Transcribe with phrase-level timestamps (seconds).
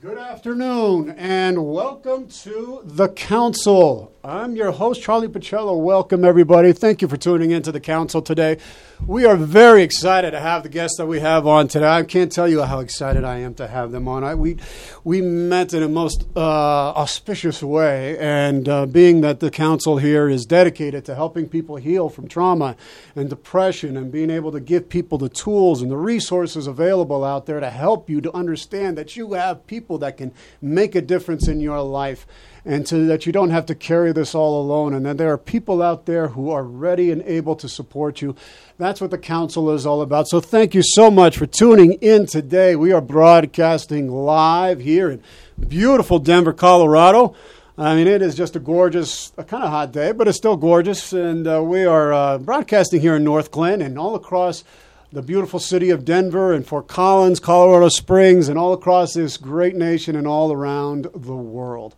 [0.00, 4.10] Good afternoon and welcome to the Council.
[4.24, 5.78] I'm your host, Charlie Pacello.
[5.78, 6.72] Welcome, everybody.
[6.72, 8.58] Thank you for tuning in to the Council today.
[9.06, 11.88] We are very excited to have the guests that we have on today.
[11.88, 14.22] I can't tell you how excited I am to have them on.
[14.22, 14.58] I, we,
[15.04, 20.28] we met in a most uh, auspicious way, and uh, being that the Council here
[20.28, 22.76] is dedicated to helping people heal from trauma
[23.16, 27.46] and depression and being able to give people the tools and the resources available out
[27.46, 31.48] there to help you to understand that you have people that can make a difference
[31.48, 32.26] in your life
[32.64, 35.38] and so that you don't have to carry this all alone, and that there are
[35.38, 38.34] people out there who are ready and able to support you.
[38.78, 40.28] That's what the council is all about.
[40.28, 42.76] So, thank you so much for tuning in today.
[42.76, 45.22] We are broadcasting live here in
[45.68, 47.34] beautiful Denver, Colorado.
[47.78, 50.56] I mean, it is just a gorgeous, a kind of hot day, but it's still
[50.56, 51.14] gorgeous.
[51.14, 54.64] And uh, we are uh, broadcasting here in Northglenn and all across
[55.12, 59.74] the beautiful city of Denver and Fort Collins, Colorado Springs, and all across this great
[59.74, 61.96] nation and all around the world.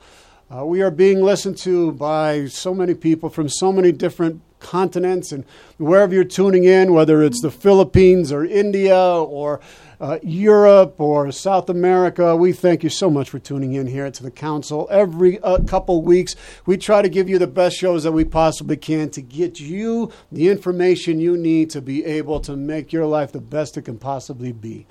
[0.50, 5.30] Uh, we are being listened to by so many people from so many different continents,
[5.30, 5.44] and
[5.76, 9.60] wherever you're tuning in, whether it's the Philippines or India or
[10.02, 14.22] uh, Europe or South America, we thank you so much for tuning in here to
[14.24, 14.88] the Council.
[14.90, 16.34] Every uh, couple weeks,
[16.66, 20.10] we try to give you the best shows that we possibly can to get you
[20.32, 23.96] the information you need to be able to make your life the best it can
[23.96, 24.86] possibly be.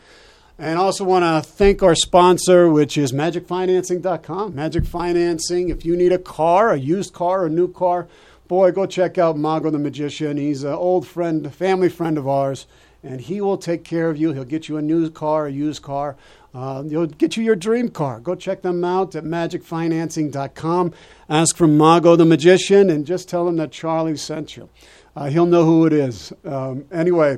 [0.57, 4.55] And also want to thank our sponsor, which is magicfinancing.com.
[4.55, 8.07] Magic Financing, if you need a car, a used car, a new car,
[8.47, 10.37] boy, go check out Mago the Magician.
[10.37, 12.65] He's an old friend, family friend of ours,
[13.03, 14.33] and he will take care of you.
[14.33, 16.15] He'll get you a new car, a used car.
[16.53, 18.19] Uh, he'll get you your dream car.
[18.19, 20.93] Go check them out at magicfinancing.com.
[21.29, 24.69] Ask for Mago the Magician and just tell him that Charlie sent you.
[25.15, 26.33] Uh, he'll know who it is.
[26.45, 27.37] Um, anyway,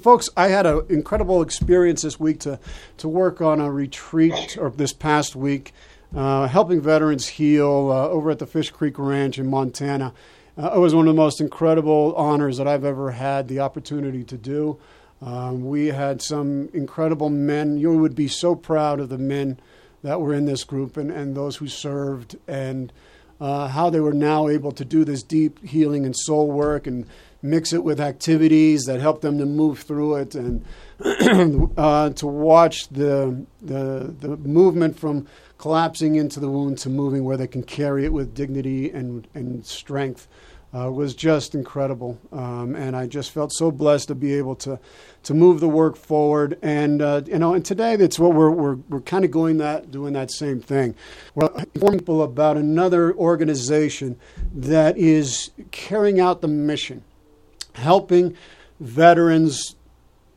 [0.00, 2.58] folks, I had an incredible experience this week to,
[2.98, 5.72] to work on a retreat, or this past week,
[6.14, 10.12] uh, helping veterans heal uh, over at the Fish Creek Ranch in Montana.
[10.58, 14.24] Uh, it was one of the most incredible honors that I've ever had the opportunity
[14.24, 14.78] to do.
[15.20, 17.78] Um, we had some incredible men.
[17.78, 19.58] You would be so proud of the men
[20.02, 22.92] that were in this group and, and those who served and
[23.40, 27.06] uh, how they were now able to do this deep healing and soul work and
[27.42, 30.64] mix it with activities that help them to move through it and
[31.76, 35.26] uh, to watch the, the, the movement from
[35.58, 39.64] collapsing into the wound to moving where they can carry it with dignity and, and
[39.64, 40.28] strength
[40.74, 42.18] uh, was just incredible.
[42.32, 44.78] Um, and I just felt so blessed to be able to,
[45.22, 46.58] to move the work forward.
[46.60, 49.90] And, uh, you know, and today that's what we're, we're, we're kind of going that,
[49.90, 50.94] doing that same thing.
[51.34, 54.18] We're informing people about another organization
[54.54, 57.02] that is carrying out the mission
[57.76, 58.36] helping
[58.80, 59.76] veterans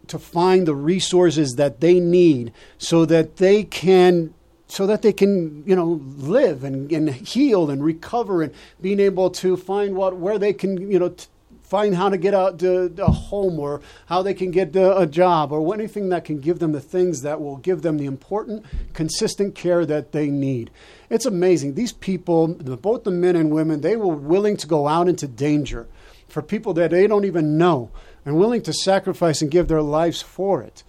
[0.07, 4.34] to find the resources that they need so that they can
[4.69, 9.30] so that they can you know live and, and heal and recover and being able
[9.30, 11.28] to find what where they can you know t-
[11.63, 15.52] find how to get out to a home or how they can get a job
[15.52, 19.53] or anything that can give them the things that will give them the important consistent
[19.53, 20.72] care that they need
[21.09, 25.07] it's amazing these people both the men and women they were willing to go out
[25.07, 25.88] into danger
[26.28, 27.91] for people that they don't even know
[28.25, 30.84] and willing to sacrifice and give their lives for it.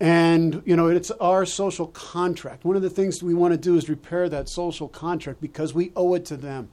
[0.00, 2.64] And, you know, it's our social contract.
[2.64, 5.92] One of the things we want to do is repair that social contract because we
[5.94, 6.70] owe it to them,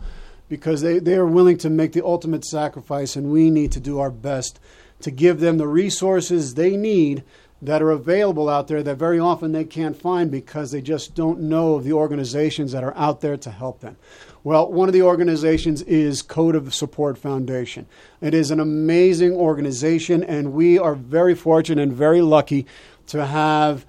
[0.47, 3.99] because they, they are willing to make the ultimate sacrifice, and we need to do
[3.99, 4.61] our best
[5.01, 7.23] to give them the resources they need
[7.61, 11.39] that are available out there that very often they can't find because they just don't
[11.39, 13.97] know of the organizations that are out there to help them.
[14.44, 17.88] Well, one of the organizations is Code of Support Foundation.
[18.21, 22.67] It is an amazing organization, and we are very fortunate and very lucky
[23.07, 23.85] to have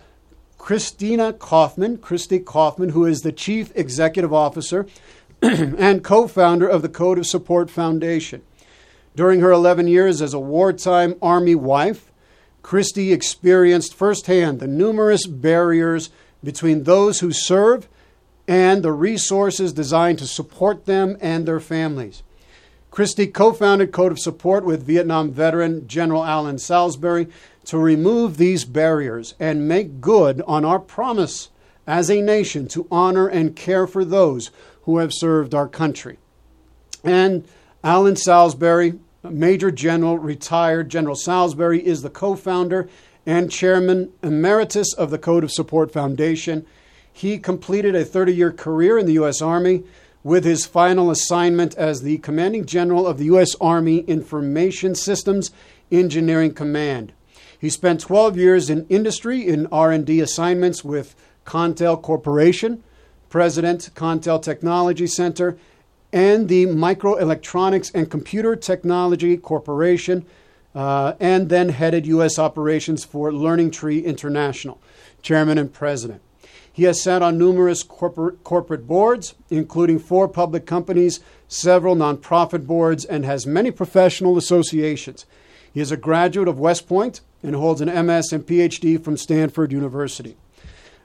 [0.56, 4.86] Christina Kaufmann, Kristy Kaufmann, who is the Chief Executive Officer
[5.42, 8.42] and co founder of the Code of Support Foundation.
[9.14, 12.12] During her 11 years as a wartime Army wife,
[12.62, 16.10] Kristy experienced firsthand the numerous barriers
[16.44, 17.88] between those who serve
[18.46, 22.22] and the resources designed to support them and their families.
[22.90, 27.28] Kristy co founded Code of Support with Vietnam veteran General Alan Salisbury
[27.68, 31.48] to remove these barriers and make good on our promise
[31.86, 34.50] as a nation to honor and care for those
[34.82, 36.18] who have served our country.
[37.02, 37.46] And
[37.82, 42.88] Alan Salisbury, Major General, retired General Salisbury, is the co founder
[43.24, 46.66] and chairman emeritus of the Code of Support Foundation
[47.18, 49.42] he completed a 30 year career in the U.S.
[49.42, 49.82] Army
[50.22, 53.56] with his final assignment as the commanding general of the U.S.
[53.60, 55.50] Army Information Systems
[55.90, 57.12] Engineering Command.
[57.58, 62.84] He spent 12 years in industry in R&D assignments with Contel Corporation,
[63.30, 65.58] President, Contel Technology Center,
[66.12, 70.24] and the Microelectronics and Computer Technology Corporation,
[70.74, 72.38] uh, and then headed U.S.
[72.38, 74.80] operations for Learning Tree International,
[75.20, 76.22] Chairman and President.
[76.72, 81.18] He has sat on numerous corporate, corporate boards, including four public companies,
[81.48, 85.26] several nonprofit boards, and has many professional associations.
[85.72, 89.72] He is a graduate of West Point and holds an MS and PhD from Stanford
[89.72, 90.36] University.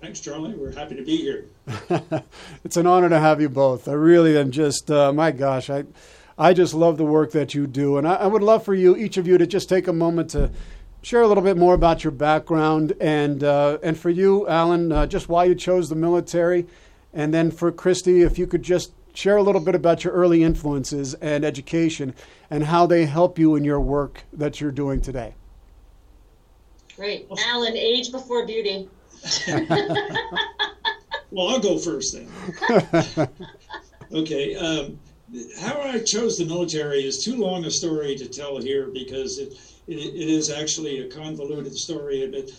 [0.00, 0.54] Thanks, Charlie.
[0.54, 1.44] We're happy to be here.
[2.64, 3.86] it's an honor to have you both.
[3.86, 5.84] I really am just, uh, my gosh, I,
[6.40, 7.98] I just love the work that you do.
[7.98, 10.30] And I, I would love for you, each of you, to just take a moment
[10.30, 10.50] to
[11.02, 15.06] share a little bit more about your background and uh, and for you, Alan, uh,
[15.06, 16.66] just why you chose the military,
[17.12, 20.42] and then for Kristy, if you could just share a little bit about your early
[20.42, 22.14] influences and education
[22.48, 25.34] and how they help you in your work that you're doing today.
[26.96, 28.88] Great, Alan, age before beauty.
[31.30, 32.30] well, I'll go first then.
[34.12, 34.54] okay.
[34.56, 34.98] Um,
[35.58, 39.52] how I chose the military is too long a story to tell here because it
[39.86, 42.50] it, it is actually a convoluted story, but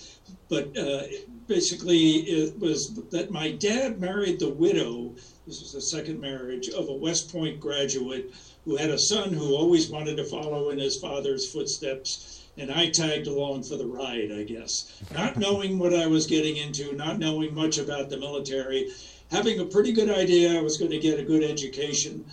[0.50, 1.04] but uh,
[1.48, 5.14] basically it was that my dad married the widow.
[5.48, 8.26] This was the second marriage of a West Point graduate
[8.66, 12.40] who had a son who always wanted to follow in his father's footsteps.
[12.58, 16.58] And I tagged along for the ride, I guess, not knowing what I was getting
[16.58, 18.86] into, not knowing much about the military,
[19.32, 22.26] having a pretty good idea I was going to get a good education.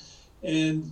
[0.43, 0.90] And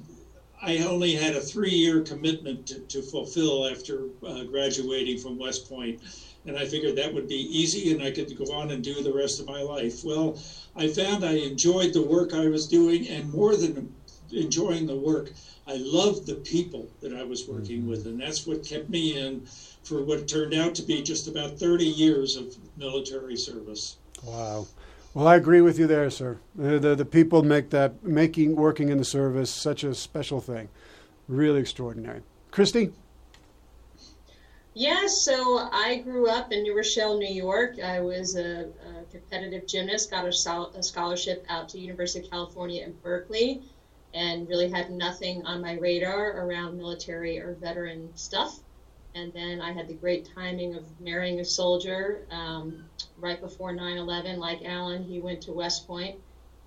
[0.61, 5.69] I only had a three year commitment to, to fulfill after uh, graduating from West
[5.69, 6.01] Point,
[6.47, 9.13] and I figured that would be easy and I could go on and do the
[9.13, 10.05] rest of my life.
[10.05, 10.39] Well,
[10.75, 13.95] I found I enjoyed the work I was doing, and more than
[14.33, 15.33] enjoying the work,
[15.67, 17.91] I loved the people that I was working mm-hmm.
[17.91, 19.47] with, and that's what kept me in
[19.83, 23.97] for what turned out to be just about 30 years of military service.
[24.25, 24.67] Wow.
[25.17, 26.37] Well, I agree with you there, sir.
[26.55, 30.69] The, the, people make that making working in the service such a special thing,
[31.27, 32.21] really extraordinary.
[32.53, 32.93] Kristy.
[34.75, 37.81] Yeah, so I grew up in New Rochelle, New York.
[37.83, 42.85] I was a, a competitive gymnast, got a, a scholarship out to University of California
[42.85, 43.63] in Berkeley,
[44.13, 48.61] and really had nothing on my radar around military or veteran stuff.
[49.17, 52.27] And then I had the great timing of marrying a soldier.
[52.31, 52.85] Um,
[53.19, 54.39] right before 9/11.
[54.39, 56.17] Like Alan, he went to West Point.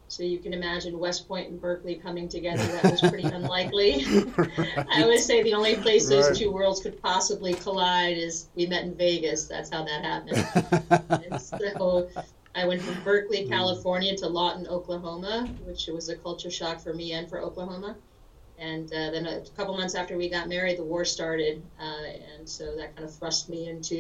[0.07, 2.65] So you can imagine West Point and Berkeley coming together.
[2.65, 4.03] That was pretty unlikely.
[4.35, 4.87] right.
[4.91, 8.83] I would say the only place those two worlds could possibly collide is we met
[8.85, 9.45] in Vegas.
[9.45, 11.41] That's how that happened.
[11.41, 12.09] so
[12.55, 13.47] I went from Berkeley.
[13.47, 17.95] California to Lawton, Oklahoma, which was a culture shock for me and for Oklahoma.
[18.59, 22.03] And uh, then a couple months after we got married, the war started, uh,
[22.37, 23.95] and so that kind of thrust me into,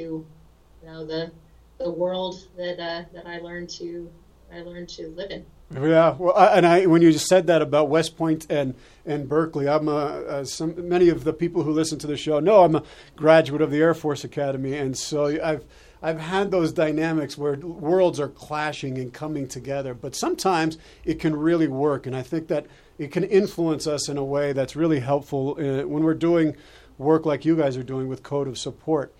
[0.81, 1.31] you know, the
[1.77, 4.09] the world that uh, that I learned to
[4.53, 5.45] I learned to live in.
[5.71, 8.73] Yeah, well, I, and I when you said that about West Point and
[9.05, 12.39] and Berkeley, I'm a, uh, some many of the people who listen to the show
[12.39, 12.83] know I'm a
[13.15, 15.63] graduate of the Air Force Academy, and so I've
[16.01, 21.35] I've had those dynamics where worlds are clashing and coming together, but sometimes it can
[21.35, 22.65] really work, and I think that
[22.99, 26.55] it can influence us in a way that's really helpful uh, when we're doing
[26.97, 29.15] work like you guys are doing with Code of Support.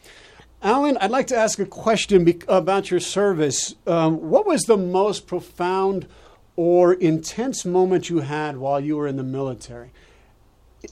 [0.61, 3.75] Alan, I'd like to ask a question be- about your service.
[3.87, 6.07] Um, what was the most profound
[6.57, 9.91] or intense moment you had while you were in the military?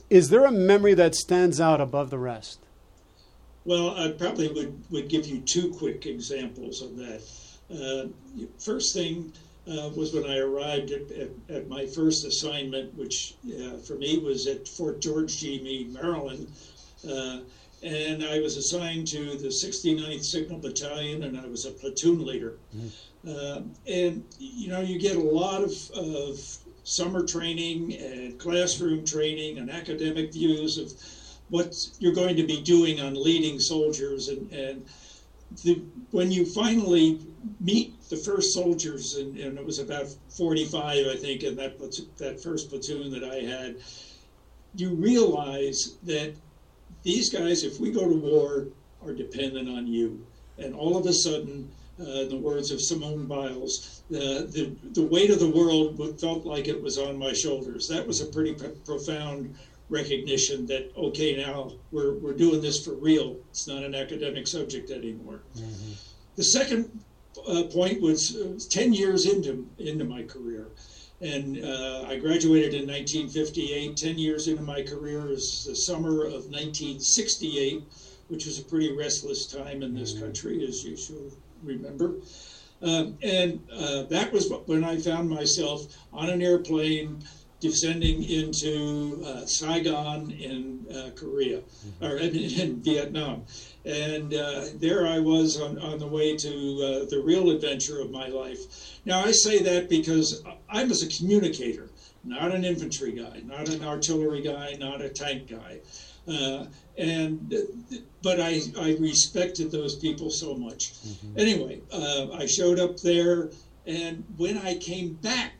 [0.08, 2.58] Is there a memory that stands out above the rest?
[3.66, 7.22] Well, I probably would, would give you two quick examples of that.
[7.70, 8.08] Uh,
[8.58, 9.34] first thing
[9.68, 14.18] uh, was when I arrived at, at, at, my first assignment, which uh, for me
[14.18, 15.60] was at Fort George G.
[15.62, 16.50] Meade, Maryland.
[17.08, 17.40] Uh,
[17.82, 22.54] and I was assigned to the 69th Signal Battalion, and I was a platoon leader.
[22.76, 22.90] Mm.
[23.28, 26.40] Uh, and you know, you get a lot of, of
[26.84, 30.92] summer training and classroom training and academic views of
[31.50, 34.86] what you're going to be doing on leading soldiers, and and
[35.64, 37.18] the, when you finally
[37.60, 41.78] meet the first soldiers, and, and, it was about 45, I think, in that
[42.18, 43.76] that first platoon that I had,
[44.74, 46.34] you realize that
[47.02, 48.68] these guys, if we go to war,
[49.02, 50.24] are dependent on you.
[50.58, 51.68] And all of a sudden,
[52.00, 56.44] uh, in the words of Simone Biles, the, the, the weight of the world felt
[56.44, 57.86] like it was on my shoulders.
[57.88, 59.54] That was a pretty p- profound
[59.88, 64.90] recognition that okay now we're, we're doing this for real it's not an academic subject
[64.90, 65.92] anymore mm-hmm.
[66.36, 66.90] the second
[67.48, 70.68] uh, point was uh, 10 years into into my career
[71.20, 73.96] and uh, I graduated in 1958.
[73.96, 77.82] 10 years into my career is the summer of 1968,
[78.28, 80.24] which was a pretty restless time in this mm-hmm.
[80.24, 82.16] country, as you should remember.
[82.80, 87.18] Um, and uh, that was when I found myself on an airplane
[87.60, 92.04] descending into uh, Saigon in uh, Korea, mm-hmm.
[92.04, 93.44] or in, in, Vietnam.
[93.84, 98.10] And uh, there I was on, on the way to uh, the real adventure of
[98.10, 99.00] my life.
[99.04, 101.90] Now, I say that because I was a communicator,
[102.24, 105.80] not an infantry guy, not an artillery guy, not a tank guy.
[106.28, 106.66] Uh,
[106.98, 107.54] and
[108.22, 110.92] but I, I respected those people so much.
[110.92, 111.38] Mm-hmm.
[111.38, 113.50] Anyway, uh, I showed up there,
[113.86, 115.52] and when I came back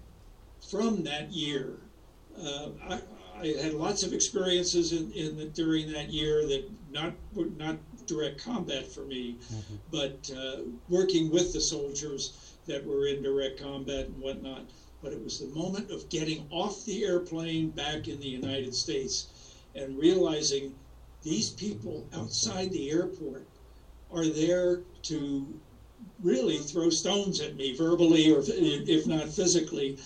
[0.71, 1.78] from that year,
[2.42, 3.00] uh, I,
[3.40, 7.12] I, had lots of experiences in, in the, during that year that not
[7.57, 7.76] not
[8.07, 9.75] direct combat for me, mm-hmm.
[9.90, 14.62] but uh, working with the soldiers that were in direct combat and whatnot.
[15.02, 19.28] But it was the moment of getting off the airplane back in the United States
[19.75, 20.75] and realizing
[21.23, 23.47] these people outside the airport
[24.11, 25.61] are there to
[26.23, 29.99] really throw stones at me verbally or if not physically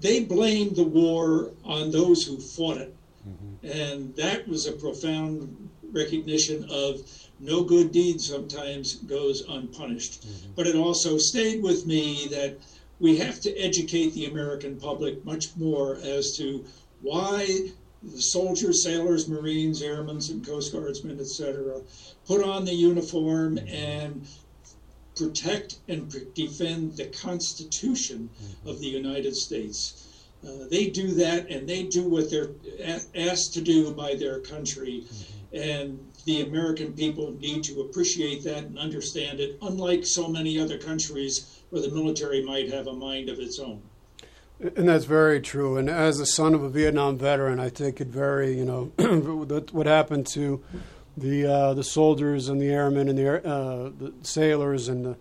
[0.00, 2.94] they blamed the war on those who fought it
[3.26, 3.66] mm-hmm.
[3.66, 7.00] and that was a profound recognition of
[7.40, 10.52] no good deed sometimes goes unpunished mm-hmm.
[10.54, 12.56] but it also stayed with me that
[13.00, 16.64] we have to educate the american public much more as to
[17.00, 17.70] why
[18.02, 21.80] the soldiers, sailors, Marines, airmen, and Coast Guardsmen, etc.,
[22.26, 24.26] put on the uniform and
[25.18, 28.30] protect and defend the Constitution
[28.64, 30.04] of the United States.
[30.46, 32.50] Uh, they do that and they do what they're
[33.14, 35.04] asked to do by their country.
[35.52, 40.78] And the American people need to appreciate that and understand it, unlike so many other
[40.78, 43.82] countries where the military might have a mind of its own.
[44.60, 45.76] And that's very true.
[45.76, 48.92] And as a son of a Vietnam veteran, I think it very, you know,
[49.72, 50.62] what happened to
[51.20, 55.16] the uh, the soldiers and the airmen and the, uh, the sailors and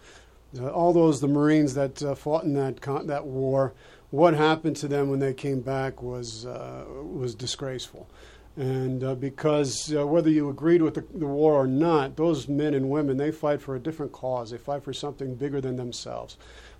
[0.53, 3.73] the, all those the Marines that uh, fought in that con- that war.
[4.09, 8.09] What happened to them when they came back was uh, was disgraceful.
[8.55, 12.89] And uh, because whether you agreed with the, the war or not, those men and
[12.89, 14.49] women they fight for a different cause.
[14.49, 16.37] They fight for something bigger than themselves.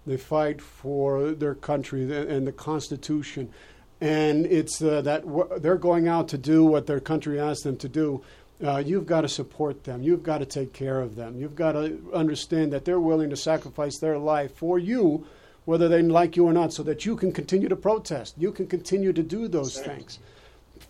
[0.08, 3.50] They fight for their country and the Constitution.
[4.00, 7.78] And it's uh, that w- they're going out to do what their country asks them
[7.78, 8.24] to do.
[8.64, 10.02] Uh, you've got to support them.
[10.02, 11.40] You've got to take care of them.
[11.40, 15.28] You've got to understand that they're willing to sacrifice their life for you,
[15.66, 18.34] whether they like you or not, so that you can continue to protest.
[18.38, 20.18] You can continue to do those things.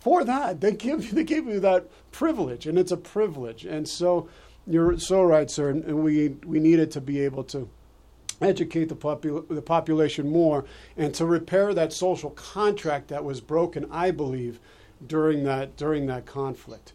[0.00, 3.64] For that, they give you, they give you that privilege, and it's a privilege.
[3.64, 4.28] And so,
[4.66, 5.70] you're so right, sir.
[5.70, 7.68] And we we needed to be able to
[8.40, 10.64] educate the, popul- the population more
[10.96, 14.60] and to repair that social contract that was broken, I believe,
[15.06, 16.92] during that, during that conflict.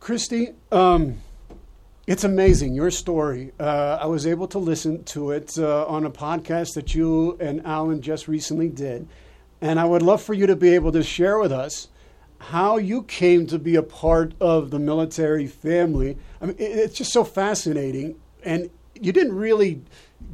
[0.00, 1.18] Kristy, um,
[2.06, 3.52] it's amazing, your story.
[3.60, 7.64] Uh, I was able to listen to it uh, on a podcast that you and
[7.66, 9.08] Alan just recently did.
[9.60, 11.88] And I would love for you to be able to share with us
[12.38, 16.16] how you came to be a part of the military family.
[16.40, 18.18] I mean, it's just so fascinating.
[18.44, 19.82] And you didn't really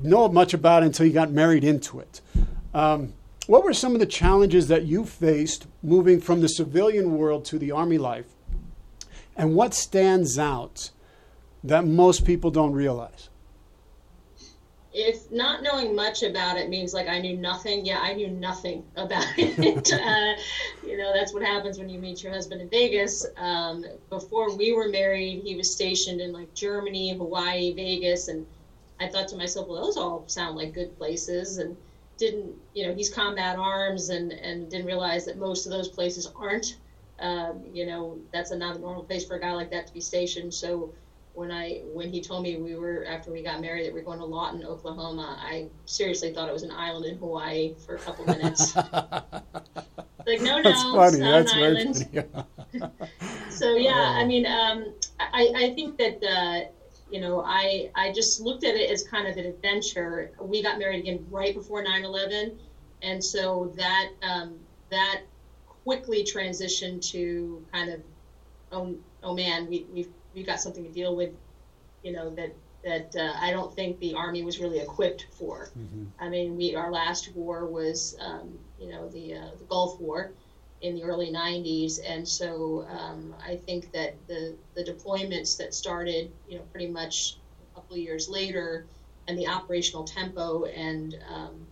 [0.02, 2.21] know much about it until you got married into it.
[2.75, 3.14] Um,
[3.47, 7.59] what were some of the challenges that you faced moving from the civilian world to
[7.59, 8.33] the Army life?
[9.36, 10.90] And what stands out
[11.64, 13.30] that most people don't realize?
[14.92, 18.84] If not knowing much about it means like I knew nothing, yeah, I knew nothing
[18.94, 19.92] about it.
[19.92, 20.40] uh,
[20.86, 23.26] you know, that's what happens when you meet your husband in Vegas.
[23.36, 28.46] Um, before we were married, he was stationed in like Germany, Hawaii, Vegas, and
[29.00, 31.76] I thought to myself, well, those all sound like good places, and
[32.16, 36.30] didn't, you know, he's combat arms, and and didn't realize that most of those places
[36.36, 36.76] aren't.
[37.21, 39.94] Um, you know, that's a not a normal place for a guy like that to
[39.94, 40.52] be stationed.
[40.52, 40.92] So
[41.35, 44.04] when I when he told me we were after we got married that we are
[44.04, 47.99] going to Lawton, Oklahoma, I seriously thought it was an island in Hawaii for a
[47.99, 48.75] couple minutes.
[48.76, 51.18] like no, no, That's funny.
[51.21, 52.09] That's an island.
[52.73, 52.90] Funny.
[53.50, 56.25] so yeah, I mean, um, I I think that.
[56.25, 56.71] Uh,
[57.11, 60.33] you know, I I just looked at it as kind of an adventure.
[60.40, 62.56] We got married again right before 9/11,
[63.02, 64.59] and so that um,
[64.90, 65.21] that
[65.84, 68.00] quickly transitioned to kind of
[68.72, 71.30] oh oh man, we we've we've got something to deal with,
[72.02, 75.70] you know that that uh, I don't think the army was really equipped for.
[75.78, 76.04] Mm-hmm.
[76.20, 80.32] I mean, we our last war was um, you know the uh, the Gulf War,
[80.84, 81.98] in the early 90s.
[82.06, 87.38] And so um, I think that the, the deployments that started, you know, pretty much
[87.72, 88.84] a couple of years later,
[89.26, 91.66] and the operational tempo and um,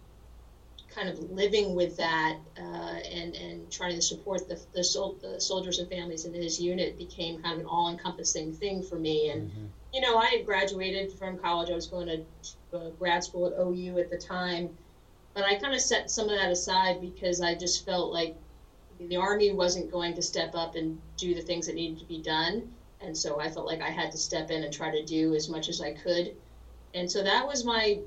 [0.95, 5.41] kind of living with that uh, and, and trying to support the, the, sol- the,
[5.41, 9.31] soldiers and families in his unit became kind of an all encompassing thing for me.
[9.31, 9.67] And, mm-hmm.
[9.93, 13.53] you know, I had graduated from college, I was going to uh, grad school at
[13.59, 14.71] OU at the time.
[15.35, 18.37] But I kind of set some of that aside because I just felt like
[19.09, 22.21] the army wasn't going to step up and do the things that needed to be
[22.23, 22.71] done
[23.01, 25.49] and so i felt like i had to step in and try to do as
[25.49, 26.35] much as i could
[26.95, 27.99] and so that was my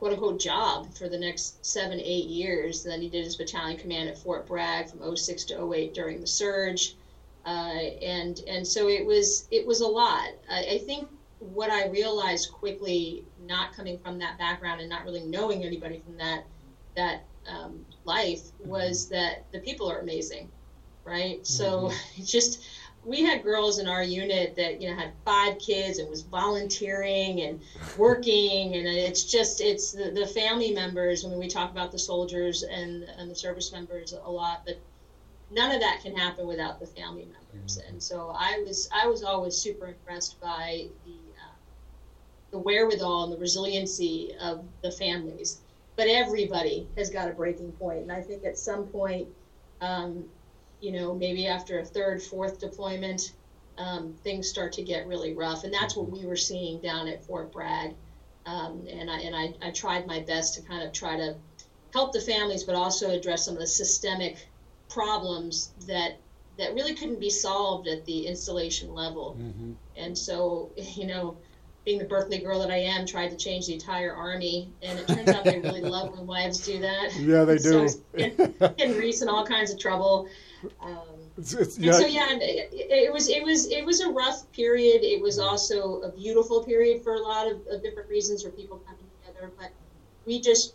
[0.00, 4.08] quote unquote job for the next seven eight years then he did his battalion command
[4.08, 6.96] at fort bragg from 06 to 08 during the surge
[7.46, 11.86] uh, and and so it was it was a lot I, I think what i
[11.86, 16.44] realized quickly not coming from that background and not really knowing anybody from that
[16.96, 20.48] that um, life was that the people are amazing,
[21.04, 21.44] right?
[21.46, 22.22] So mm-hmm.
[22.24, 22.62] just
[23.04, 27.40] we had girls in our unit that you know had five kids and was volunteering
[27.40, 27.60] and
[27.96, 31.98] working and it's just it's the, the family members i mean we talk about the
[31.98, 34.78] soldiers and and the service members a lot but
[35.50, 37.88] none of that can happen without the family members mm-hmm.
[37.90, 41.54] and so i was i was always super impressed by the uh,
[42.50, 45.60] the wherewithal and the resiliency of the families
[46.00, 47.74] but everybody has got a breaking.
[47.78, 49.28] And I think at some point,
[49.82, 50.24] um,
[50.80, 53.32] you know, maybe after a third, fourth deployment,
[53.78, 55.64] um, things start to get really rough.
[55.64, 57.94] And that's what we were seeing down at Fort Bragg.
[58.46, 61.36] Um, and I, and I, I tried my best to kind of try to
[61.92, 64.48] help the families, but also address some of the systemic
[64.88, 66.18] problems that
[66.58, 69.36] that really couldn't be solved at the installation level.
[69.40, 69.72] Mm-hmm.
[69.96, 71.38] And so, you know,
[71.84, 75.08] being the Berkeley girl that I am, tried to change the entire army, and it
[75.08, 77.16] turns out they really love when wives do that.
[77.16, 77.88] Yeah, they do.
[77.88, 80.28] So getting, getting Reese in all kinds of trouble.
[80.82, 80.96] Um,
[81.36, 81.92] it's, it's, yeah.
[81.92, 85.02] so yeah, it, it, was it was it was a rough period.
[85.02, 88.78] It was also a beautiful period for a lot of, of different reasons, for people
[88.78, 89.50] coming together.
[89.58, 89.70] But
[90.26, 90.74] we just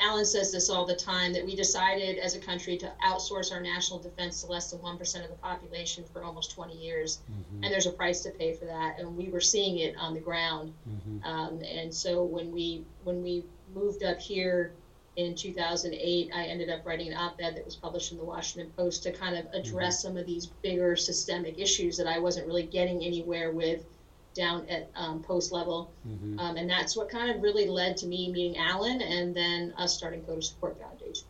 [0.00, 3.60] Alan says this all the time that we decided as a country to outsource our
[3.60, 7.20] national defense to less than 1% of the population for almost 20 years.
[7.30, 7.64] Mm-hmm.
[7.64, 8.98] And there's a price to pay for that.
[8.98, 10.72] And we were seeing it on the ground.
[10.88, 11.24] Mm-hmm.
[11.24, 13.44] Um, and so when we, when we
[13.74, 14.72] moved up here
[15.18, 18.72] in 2008, I ended up writing an op ed that was published in the Washington
[18.76, 20.08] Post to kind of address mm-hmm.
[20.08, 23.84] some of these bigger systemic issues that I wasn't really getting anywhere with
[24.32, 25.90] down at um, post level.
[26.08, 26.38] Mm-hmm.
[26.38, 29.96] Um, and that's what kind of really led to me meeting Alan and then us
[29.96, 31.26] starting Code of Support Foundation.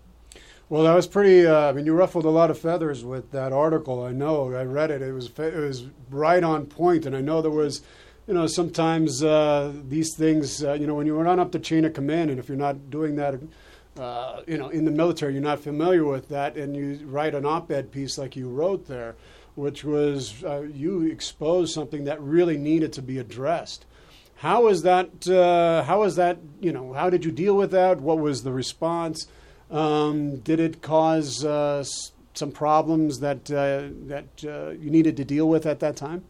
[0.69, 1.47] Well, that was pretty.
[1.47, 4.05] Uh, I mean, you ruffled a lot of feathers with that article.
[4.05, 4.53] I know.
[4.53, 5.01] I read it.
[5.01, 7.81] It was it was right on point, and I know there was,
[8.27, 10.63] you know, sometimes uh, these things.
[10.63, 12.91] Uh, you know, when you run up the chain of command, and if you're not
[12.91, 13.41] doing that,
[13.99, 17.45] uh, you know, in the military, you're not familiar with that, and you write an
[17.45, 19.17] op-ed piece like you wrote there
[19.59, 23.85] which was uh, you exposed something that really needed to be addressed.
[24.37, 25.29] How is that?
[25.29, 26.39] Uh, how is that?
[26.61, 28.01] You know, how did you deal with that?
[28.01, 29.27] What was the response?
[29.69, 31.83] Um, did it cause uh,
[32.35, 36.23] some problems that uh, that uh, you needed to deal with at that time?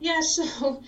[0.00, 0.20] Yeah.
[0.20, 0.82] So,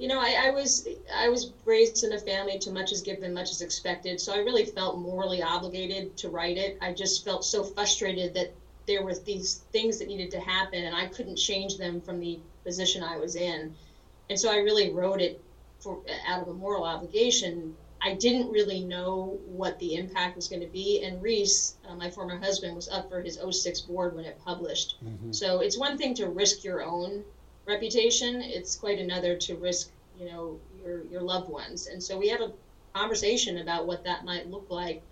[0.00, 3.34] you know, I, I, was I was raised in a family too much is given,
[3.34, 4.18] much is expected.
[4.18, 6.78] So I really felt morally obligated to write it.
[6.80, 8.54] I just felt so frustrated that
[8.86, 12.40] there were these things that needed to happen and I couldn't change them from the
[12.64, 13.74] position I was in.
[14.30, 15.44] And so I really wrote it
[15.80, 17.76] for out of a moral obligation.
[18.00, 21.02] I didn't really know what the impact was going to be.
[21.04, 24.96] And Reese, uh, my former husband, was up for his 06 board when it published.
[25.04, 25.32] Mm-hmm.
[25.32, 27.22] So it's one thing to risk your own
[27.70, 28.42] reputation.
[28.42, 31.86] It's quite another to risk, you know, your, your loved ones.
[31.86, 32.52] And so we had a
[32.94, 35.02] conversation about what that might look like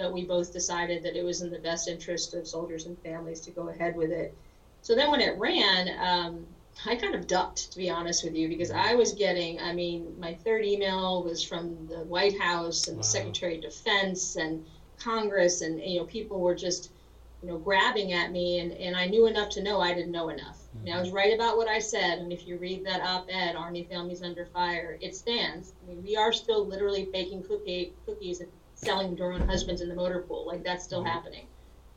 [0.00, 3.40] but we both decided that it was in the best interest of soldiers and families
[3.40, 4.34] to go ahead with it.
[4.80, 6.46] So then when it ran, um,
[6.86, 10.18] I kind of ducked, to be honest with you, because I was getting, I mean,
[10.18, 13.02] my third email was from the White House and wow.
[13.02, 14.64] the Secretary of Defense and
[14.98, 16.90] Congress, and, you know, people were just,
[17.42, 20.30] you know, grabbing at me, and, and I knew enough to know I didn't know
[20.30, 20.59] enough.
[20.92, 23.84] I was right about what I said, and if you read that op ed, Army
[23.84, 25.72] Families Under Fire, it stands.
[25.82, 29.82] I mean, we are still literally baking cookie, cookies and selling to our own husbands
[29.82, 30.46] in the motor pool.
[30.46, 31.10] Like that's still mm-hmm.
[31.10, 31.46] happening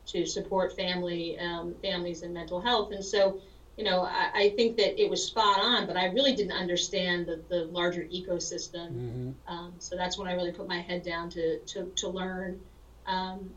[0.06, 2.92] to support family um, families and mental health.
[2.92, 3.40] And so,
[3.76, 7.26] you know, I, I, think that it was spot on, but I really didn't understand
[7.26, 8.92] the, the larger ecosystem.
[8.92, 9.30] Mm-hmm.
[9.48, 12.60] Um, so that's when I really put my head down to to, to learn.
[13.06, 13.50] Um,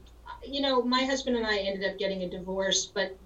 [0.45, 3.17] you know, my husband and I ended up getting a divorce, but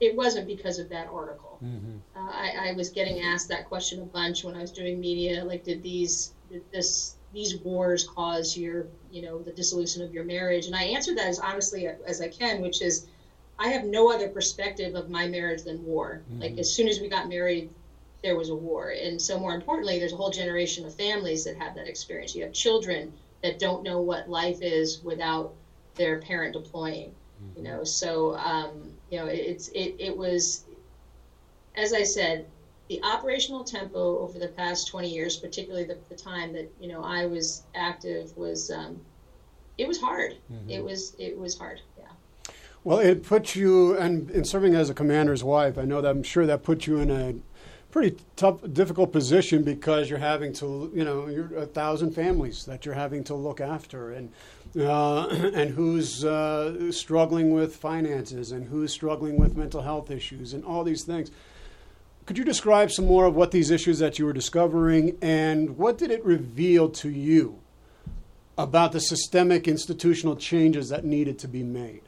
[0.00, 1.58] it wasn't because of that article.
[1.62, 1.96] Mm-hmm.
[2.16, 5.44] Uh, I, I was getting asked that question a bunch when I was doing media.
[5.44, 10.24] Like, did these, did this these wars cause your, you know, the dissolution of your
[10.24, 10.66] marriage?
[10.66, 13.06] And I answered that as honestly as I can, which is,
[13.58, 16.22] I have no other perspective of my marriage than war.
[16.30, 16.40] Mm-hmm.
[16.42, 17.70] Like as soon as we got married,
[18.22, 21.56] there was a war, and so more importantly, there's a whole generation of families that
[21.58, 22.34] have that experience.
[22.34, 25.52] You have children that don't know what life is without
[25.94, 27.10] their parent deploying.
[27.10, 27.58] Mm-hmm.
[27.58, 30.64] You know, so um, you know, it, it's it it was,
[31.76, 32.46] as I said,
[32.88, 37.00] the operational tempo over the past 20 years, particularly the, the time that you know
[37.04, 39.00] I was active, was um,
[39.78, 40.34] it was hard.
[40.52, 40.68] Mm-hmm.
[40.68, 41.80] It was it was hard.
[41.96, 42.06] Yeah.
[42.82, 46.24] Well, it put you, and in serving as a commander's wife, I know that I'm
[46.24, 47.36] sure that put you in a
[47.92, 52.84] pretty tough, difficult position because you're having to, you know, you're a thousand families that
[52.84, 54.32] you're having to look after, and
[54.76, 60.64] uh, and who's uh, struggling with finances, and who's struggling with mental health issues, and
[60.64, 61.30] all these things.
[62.26, 65.98] Could you describe some more of what these issues that you were discovering and what
[65.98, 67.60] did it reveal to you
[68.56, 72.00] about the systemic institutional changes that needed to be made?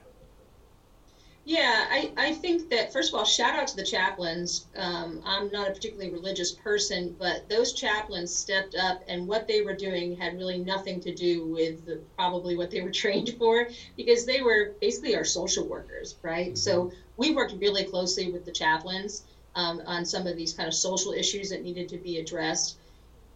[1.49, 4.67] Yeah, I, I think that, first of all, shout out to the chaplains.
[4.75, 9.61] Um, I'm not a particularly religious person, but those chaplains stepped up, and what they
[9.61, 13.69] were doing had really nothing to do with the, probably what they were trained for,
[13.97, 16.49] because they were basically our social workers, right?
[16.49, 16.57] Mm-hmm.
[16.57, 19.23] So we worked really closely with the chaplains
[19.55, 22.77] um, on some of these kind of social issues that needed to be addressed.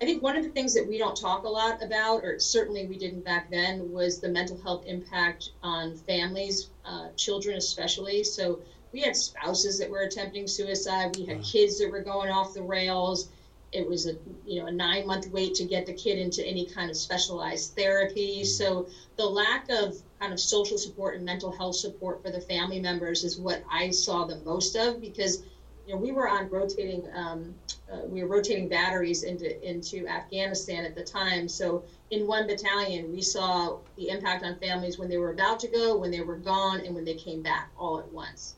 [0.01, 2.87] I think one of the things that we don't talk a lot about, or certainly
[2.87, 8.25] we didn't back then, was the mental health impact on families, uh, children especially.
[8.25, 8.61] So
[8.93, 11.17] we had spouses that were attempting suicide.
[11.17, 11.45] We had wow.
[11.45, 13.29] kids that were going off the rails.
[13.73, 14.15] It was a
[14.47, 17.77] you know a nine month wait to get the kid into any kind of specialized
[17.77, 18.41] therapy.
[18.41, 18.47] Mm.
[18.47, 22.81] So the lack of kind of social support and mental health support for the family
[22.81, 25.45] members is what I saw the most of because
[25.87, 27.55] you know, we were on rotating, um,
[27.93, 31.49] uh, we were rotating batteries into into Afghanistan at the time.
[31.49, 35.69] So in one battalion, we saw the impact on families when they were about to
[35.69, 38.55] go, when they were gone, and when they came back all at once.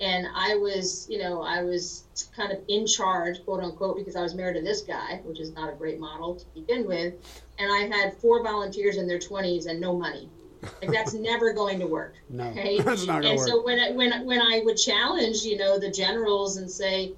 [0.00, 2.04] And I was, you know, I was
[2.34, 5.52] kind of in charge, quote unquote, because I was married to this guy, which is
[5.52, 7.12] not a great model to begin with.
[7.58, 10.30] And I had four volunteers in their 20s and no money.
[10.80, 12.14] Like that's never going to work.
[12.30, 12.78] No, okay?
[12.82, 13.48] that's not going to work.
[13.48, 17.12] And so when I, when when I would challenge, you know, the generals and say,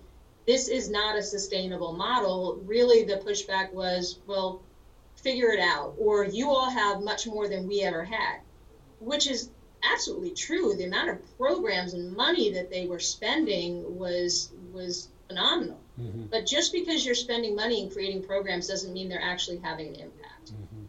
[0.47, 4.63] this is not a sustainable model, really the pushback was, well,
[5.17, 8.41] figure it out, or you all have much more than we ever had,
[9.01, 9.51] which is
[9.83, 10.75] absolutely true.
[10.75, 15.79] The amount of programs and money that they were spending was was phenomenal.
[16.01, 16.25] Mm-hmm.
[16.31, 19.95] But just because you're spending money and creating programs doesn't mean they're actually having an
[19.97, 20.32] impact.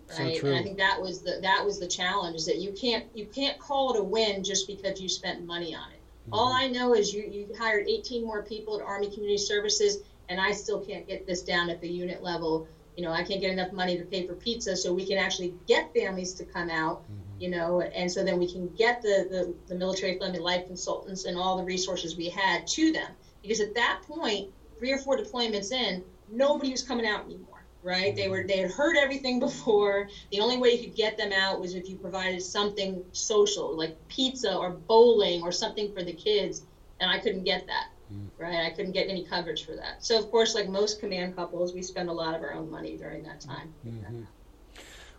[0.09, 0.37] Right?
[0.37, 3.05] So and I think that was the that was the challenge is that you can't
[3.15, 5.99] you can't call it a win just because you spent money on it.
[5.99, 6.33] Mm-hmm.
[6.33, 10.39] All I know is you you hired 18 more people at Army Community Services, and
[10.39, 12.67] I still can't get this down at the unit level.
[12.95, 15.53] You know, I can't get enough money to pay for pizza, so we can actually
[15.67, 17.03] get families to come out.
[17.03, 17.19] Mm-hmm.
[17.39, 21.25] You know, and so then we can get the, the, the military family life consultants
[21.25, 23.09] and all the resources we had to them.
[23.41, 27.52] Because at that point, three or four deployments in, nobody was coming out anymore
[27.83, 28.15] right?
[28.15, 30.09] They were they had heard everything before.
[30.31, 33.95] The only way you could get them out was if you provided something social, like
[34.07, 36.63] pizza or bowling or something for the kids,
[36.99, 37.89] and I couldn't get that.
[38.13, 38.27] Mm.
[38.37, 40.03] Right, I couldn't get any coverage for that.
[40.03, 42.97] So of course, like most command couples, we spend a lot of our own money
[42.97, 43.73] during that time.
[43.87, 44.23] Mm-hmm.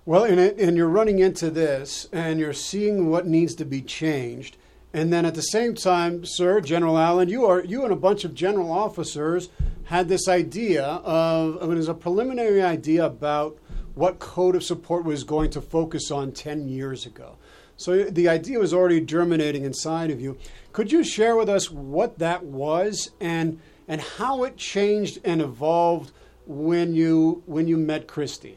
[0.06, 3.80] Well, and, it, and you're running into this, and you're seeing what needs to be
[3.80, 4.58] changed,
[4.94, 8.24] and then at the same time, sir, General Alan, you are you and a bunch
[8.24, 9.48] of general officers
[9.86, 13.58] had this idea of, I mean, it was a preliminary idea about
[13.94, 17.36] what code of support was going to focus on 10 years ago.
[17.76, 20.38] So the idea was already germinating inside of you.
[20.72, 26.12] Could you share with us what that was and and how it changed and evolved
[26.46, 28.54] when you when you met Kristy?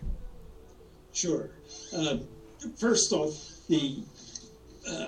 [1.14, 1.50] Sure.
[1.92, 2.18] Uh,
[2.78, 3.34] first off,
[3.68, 4.04] the
[4.88, 5.08] uh,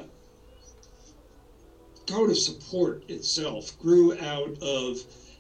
[2.09, 4.97] code of support itself grew out of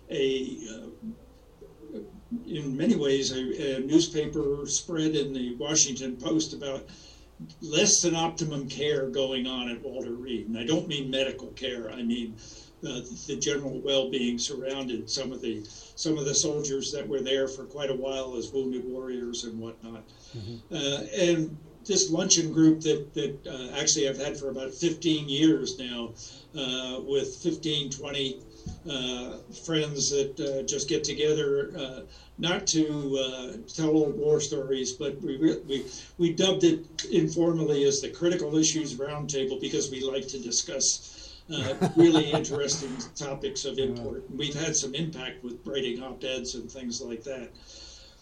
[0.09, 1.99] a uh,
[2.45, 6.87] in many ways a, a, newspaper spread in the Washington Post about
[7.61, 11.89] less than optimum care going on at Walter Reed, and I don't mean medical care.
[11.91, 12.35] I mean
[12.83, 17.47] uh, the general well-being surrounded some of the some of the soldiers that were there
[17.47, 20.03] for quite a while as wounded warriors and whatnot,
[20.37, 20.73] mm-hmm.
[20.73, 21.57] uh, and
[21.89, 26.13] this luncheon group that that uh, actually I've had for about 15 years now,
[26.55, 28.37] uh, with 15, 20
[28.89, 32.01] uh, friends that uh, just get together, uh,
[32.37, 35.35] not to uh, tell old war stories, but we,
[35.67, 35.83] we,
[36.17, 36.79] we dubbed it
[37.11, 43.65] informally as the Critical Issues Roundtable because we like to discuss uh, really interesting topics
[43.65, 44.23] of import.
[44.29, 47.49] We've had some impact with writing op eds and things like that.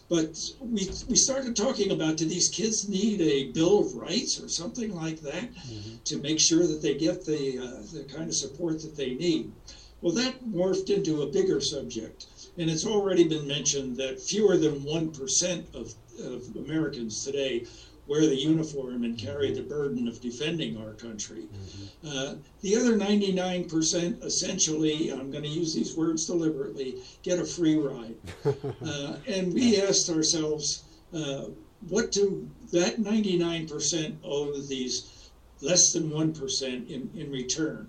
[0.08, 4.48] But we, we started talking about do these kids need a Bill of Rights or
[4.48, 5.96] something like that mm-hmm.
[6.04, 9.52] to make sure that they get the, uh, the kind of support that they need?
[10.00, 12.26] Well, that morphed into a bigger subject.
[12.56, 15.94] And it's already been mentioned that fewer than 1% of,
[16.24, 17.66] of Americans today
[18.08, 21.46] wear the uniform and carry the burden of defending our country.
[21.46, 22.08] Mm-hmm.
[22.08, 27.76] Uh, the other 99% essentially, I'm going to use these words deliberately, get a free
[27.76, 28.16] ride.
[28.84, 31.44] uh, and we asked ourselves, uh,
[31.88, 37.88] what do that 99% owe these less than 1% in, in return?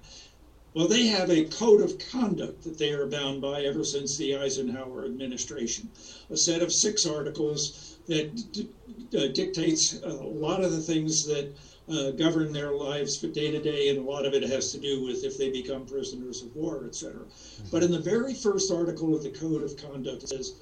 [0.73, 4.37] Well, they have a code of conduct that they are bound by ever since the
[4.37, 5.89] Eisenhower administration.
[6.29, 8.69] A set of six articles that d-
[9.09, 11.53] dictates a lot of the things that
[11.89, 14.77] uh, govern their lives for day to day, and a lot of it has to
[14.77, 17.21] do with if they become prisoners of war, etc.
[17.21, 17.69] Mm-hmm.
[17.71, 20.53] But in the very first article of the Code of Conduct, it says,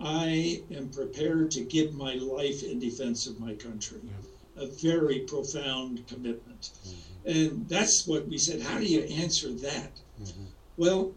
[0.00, 4.00] I am prepared to give my life in defense of my country.
[4.04, 4.62] Yeah.
[4.62, 6.70] A very profound commitment.
[6.86, 7.30] Mm-hmm.
[7.30, 8.62] And that's what we said.
[8.62, 9.92] How do you answer that?
[10.22, 10.44] Mm-hmm.
[10.76, 11.12] Well,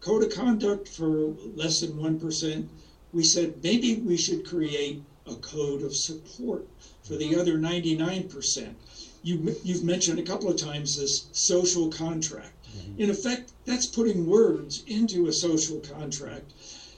[0.00, 2.68] Code of Conduct for less than 1%,
[3.12, 6.66] we said maybe we should create a code of support
[7.02, 8.74] for the other 99%.
[9.22, 12.54] You, you've mentioned a couple of times this social contract.
[12.76, 13.02] Mm-hmm.
[13.02, 16.52] In effect, that's putting words into a social contract.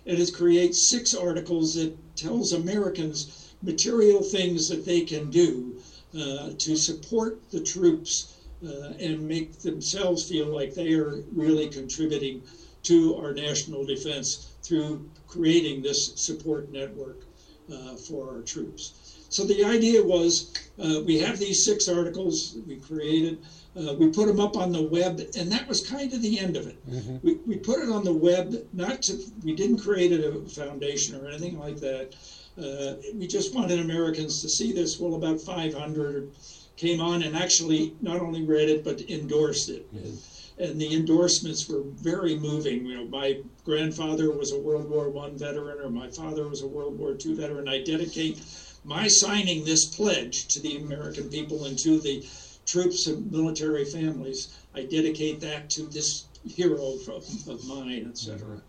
[0.06, 5.74] And it creates six articles that tells Americans material things that they can do
[6.14, 12.42] uh, to support the troops uh, and make themselves feel like they are really contributing
[12.82, 17.23] to our national defense through creating this support network
[17.72, 19.26] uh, for our troops.
[19.28, 23.38] So the idea was uh, we have these six articles that we created.
[23.76, 26.56] Uh, we put them up on the web, and that was kind of the end
[26.56, 26.88] of it.
[26.88, 27.16] Mm-hmm.
[27.26, 31.28] We, we put it on the web, not to, we didn't create a foundation or
[31.28, 32.14] anything like that.
[32.56, 35.00] Uh, we just wanted Americans to see this.
[35.00, 36.30] Well, about 500
[36.76, 39.92] came on and actually not only read it, but endorsed it.
[39.92, 42.86] Mm-hmm and the endorsements were very moving.
[42.86, 46.66] You know, my grandfather was a World War One veteran, or my father was a
[46.66, 47.68] World War Two veteran.
[47.68, 48.40] I dedicate
[48.84, 52.24] my signing this pledge to the American people and to the
[52.66, 54.48] troops and military families.
[54.74, 58.60] I dedicate that to this hero of, of mine, etc.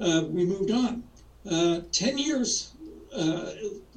[0.00, 1.04] Uh, we moved on.
[1.48, 2.72] Uh, Ten years
[3.14, 3.52] uh,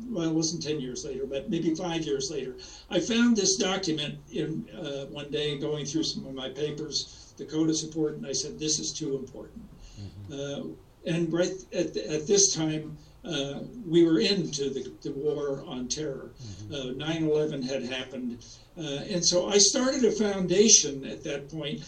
[0.10, 2.56] well, it wasn't 10 years later, but maybe five years later,
[2.90, 7.46] I found this document in uh, one day going through some of my papers, the
[7.46, 9.64] code of support, and I said, this is too important.
[10.00, 10.34] Mm-hmm.
[10.34, 10.74] Uh,
[11.06, 16.32] and right at, at this time, uh, we were into the, the war on terror.
[16.70, 16.98] Mm-hmm.
[16.98, 18.44] 9 11 had happened.
[18.78, 21.84] Uh, and so I started a foundation at that point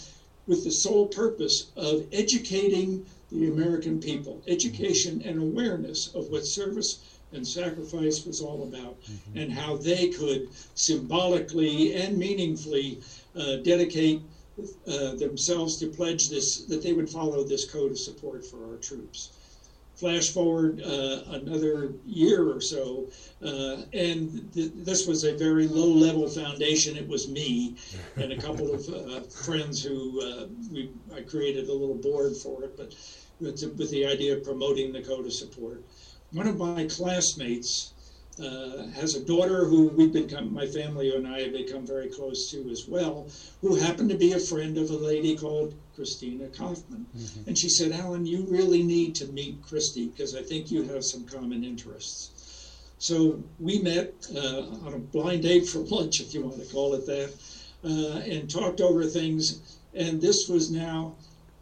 [0.45, 7.12] with the sole purpose of educating the American people, education and awareness of what service
[7.33, 9.37] and sacrifice was all about, mm-hmm.
[9.37, 13.01] and how they could symbolically and meaningfully
[13.35, 14.21] uh, dedicate
[14.87, 18.77] uh, themselves to pledge this that they would follow this code of support for our
[18.77, 19.31] troops.
[19.95, 23.07] Flash forward uh, another year or so,
[23.43, 26.97] uh, and th- this was a very low level foundation.
[26.97, 27.75] It was me
[28.15, 32.63] and a couple of uh, friends who uh, we I created a little board for
[32.63, 32.93] it, but
[33.39, 35.83] with, with the idea of promoting the code of support
[36.33, 37.93] one of my classmates
[38.39, 42.49] uh, has a daughter who we've become, my family and I have become very close
[42.51, 43.27] to as well,
[43.61, 47.05] who happened to be a friend of a lady called Christina Kaufmann.
[47.15, 47.47] Mm-hmm.
[47.47, 51.05] And she said, Alan, you really need to meet Kristy because I think you have
[51.05, 52.31] some common interests.
[52.97, 56.95] So we met uh, on a blind date for lunch, if you want to call
[56.95, 57.33] it that,
[57.83, 59.77] uh, and talked over things.
[59.93, 61.15] And this was now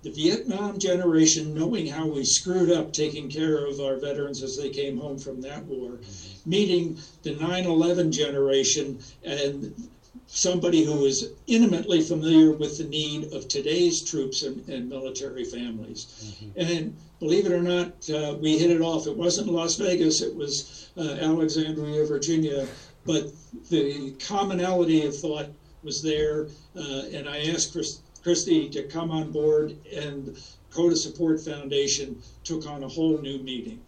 [0.04, 4.70] the Vietnam generation, knowing how we screwed up taking care of our veterans as they
[4.70, 6.00] came home from that war,
[6.46, 9.90] meeting the 9 11 generation and
[10.28, 16.06] somebody who was intimately familiar with the need of today's troops and, and military families.
[16.42, 16.60] Mm-hmm.
[16.60, 19.08] And believe it or not, uh, we hit it off.
[19.08, 22.66] It wasn't Las Vegas, it was uh, Alexandria, Virginia,
[23.06, 23.26] but
[23.70, 25.48] the commonality of thought
[25.84, 26.48] was there.
[26.76, 30.38] Uh, and I asked Chris Kristy to come on board, and
[30.70, 33.82] Code of Support Foundation took on a whole new meeting.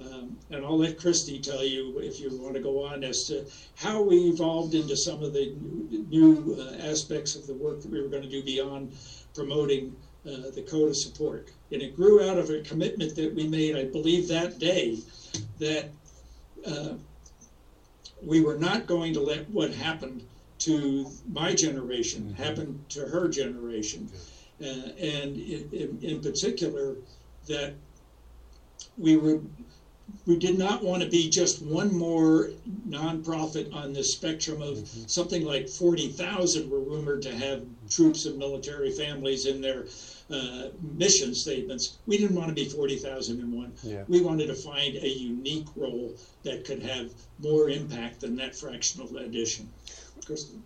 [0.00, 3.44] Um, and I'll let Kristy tell you if you want to go on as to
[3.74, 5.54] how we evolved into some of the
[6.10, 8.96] new uh, aspects of the work that we were going to do beyond
[9.34, 9.94] promoting
[10.26, 11.50] uh, the Code of Support.
[11.72, 14.98] And it grew out of a commitment that we made, I believe, that day
[15.58, 15.90] that
[16.66, 16.94] uh,
[18.22, 20.26] we were not going to let what happened
[20.64, 22.42] to my generation mm-hmm.
[22.42, 24.08] happened to her generation.
[24.60, 26.96] Uh, and in, in, in, particular,
[27.48, 27.74] that
[28.96, 29.48] we would
[30.26, 32.50] we did not want to be just one more
[32.88, 35.06] nonprofit on the spectrum of mm-hmm.
[35.06, 39.86] something like 40,000 were rumored to have troops and military families in their
[40.30, 41.98] uh, mission statements.
[42.06, 43.72] We didn't want to be 40,001.
[43.82, 44.04] Yeah.
[44.08, 49.16] We wanted to find a unique role that could have more impact than that fractional
[49.18, 49.68] addition.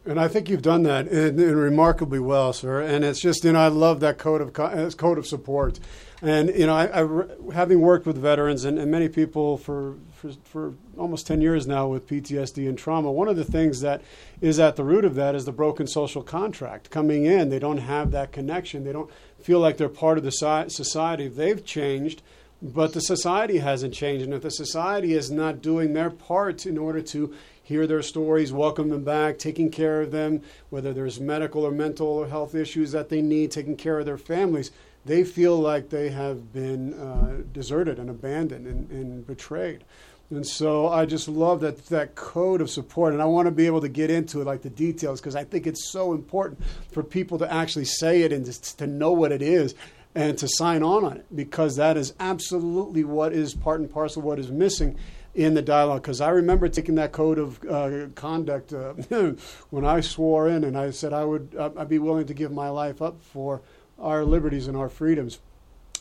[0.05, 2.81] And I think you've done that in, in remarkably well, sir.
[2.81, 5.81] And it's just, you know, I love that code of uh, code of support.
[6.23, 10.33] And you know, I, I having worked with veterans and, and many people for, for,
[10.45, 14.03] for almost ten years now with PTSD and trauma, one of the things that
[14.41, 16.91] is at the root of that is the broken social contract.
[16.91, 18.85] Coming in, they don't have that connection.
[18.85, 21.29] They don't feel like they're part of the society.
[21.29, 22.23] They've changed,
[22.63, 24.25] but the society hasn't changed.
[24.25, 27.35] And if the society is not doing their part in order to
[27.67, 32.07] hear their stories, welcome them back, taking care of them, whether there's medical or mental
[32.07, 34.71] or health issues that they need, taking care of their families,
[35.05, 39.83] they feel like they have been uh, deserted and abandoned and, and, betrayed.
[40.31, 43.67] And so I just love that that code of support, and I want to be
[43.67, 46.61] able to get into it, like the details, because I think it's so important
[46.93, 49.75] for people to actually say it and to, to know what it is
[50.15, 54.23] and to sign on on it, because that is absolutely what is part and parcel
[54.23, 54.97] what is missing
[55.37, 56.03] in the dialogue.
[56.03, 58.95] Because I remember taking that code of uh, conduct uh,
[59.71, 62.71] when I swore in, and I said I would I'd be willing to give my
[62.71, 63.63] life up for
[63.99, 65.39] our liberties and our freedoms,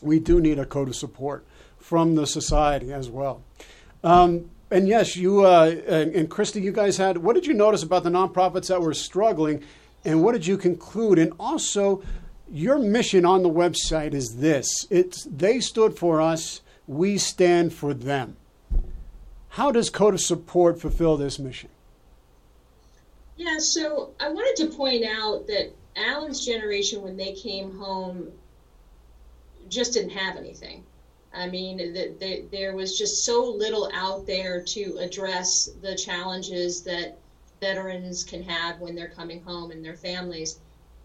[0.02, 1.46] we do need a code of support
[1.78, 3.44] from the society as well.
[4.04, 7.18] Um, and yes, you uh, and, and Kristy, you guys had.
[7.18, 9.64] What did you notice about the nonprofits that were struggling,
[10.04, 11.20] and what did you conclude?
[11.20, 12.02] And also,
[12.50, 17.94] your mission on the website is this: it's they stood for us, we stand for
[17.94, 18.38] them.
[19.56, 21.70] How does Code of Support fulfill this mission?
[23.38, 28.34] Yeah, so I wanted to point out that Alan's generation, when they came home,
[29.70, 30.84] just didn't have anything.
[31.34, 36.82] I mean, the, the, there was just so little out there to address the challenges
[36.82, 37.18] that
[37.62, 40.60] veterans can have when they're coming home and their families.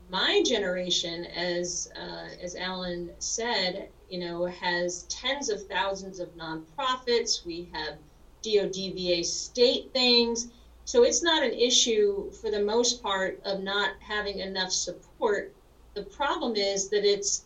[0.09, 7.47] My generation, as uh, as Alan said, you know, has tens of thousands of nonprofits.
[7.47, 7.97] We have
[8.43, 10.49] DODVA state things
[10.91, 15.55] so it's not an issue for the most part of not having enough support.
[15.95, 17.45] The problem is that it's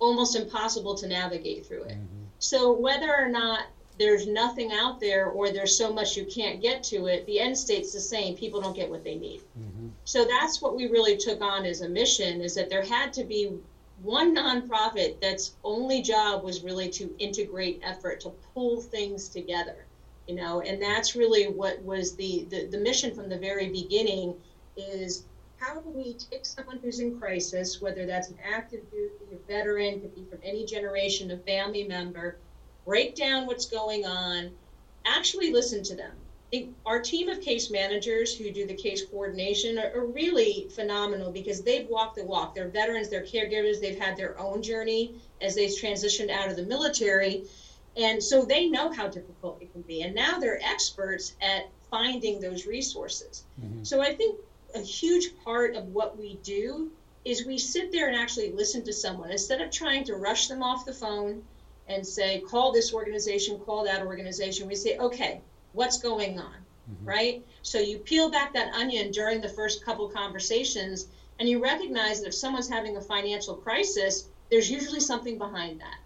[0.00, 1.92] almost impossible to navigate through it.
[1.92, 2.24] Mm-hmm.
[2.40, 3.66] So whether or not
[3.96, 7.56] there's nothing out there or there's so much you can't get to it, the end
[7.56, 8.36] state's the same.
[8.36, 9.42] People don't get what they need.
[9.56, 9.90] Mm-hmm.
[10.04, 13.22] So that's what we really took on as a mission is that there had to
[13.22, 13.52] be
[14.02, 19.86] one nonprofit that's only job was really to integrate effort, to pull things together
[20.28, 24.36] you know and that's really what was the, the, the mission from the very beginning
[24.76, 25.24] is
[25.58, 29.98] how do we take someone who's in crisis whether that's an active duty a veteran
[29.98, 32.36] could be from any generation a family member
[32.84, 34.52] break down what's going on
[35.06, 36.14] actually listen to them
[36.48, 40.66] I think our team of case managers who do the case coordination are, are, really
[40.70, 42.54] phenomenal because they've walked the walk.
[42.54, 45.10] They're veterans, they're caregivers, they've had their own journey
[45.42, 47.42] as they've transitioned out of the military.
[47.98, 50.02] And so they know how difficult it can be.
[50.02, 53.42] And now they're experts at finding those resources.
[53.60, 53.82] Mm-hmm.
[53.82, 54.38] So I think
[54.74, 56.92] a huge part of what we do
[57.24, 60.62] is we sit there and actually listen to someone instead of trying to rush them
[60.62, 61.42] off the phone
[61.88, 64.68] and say, call this organization, call that organization.
[64.68, 65.40] We say, okay,
[65.72, 66.54] what's going on?
[66.88, 67.08] Mm-hmm.
[67.08, 67.46] Right?
[67.62, 71.08] So you peel back that onion during the first couple conversations
[71.40, 75.98] and you recognize that if someone's having a financial crisis, there's usually something behind that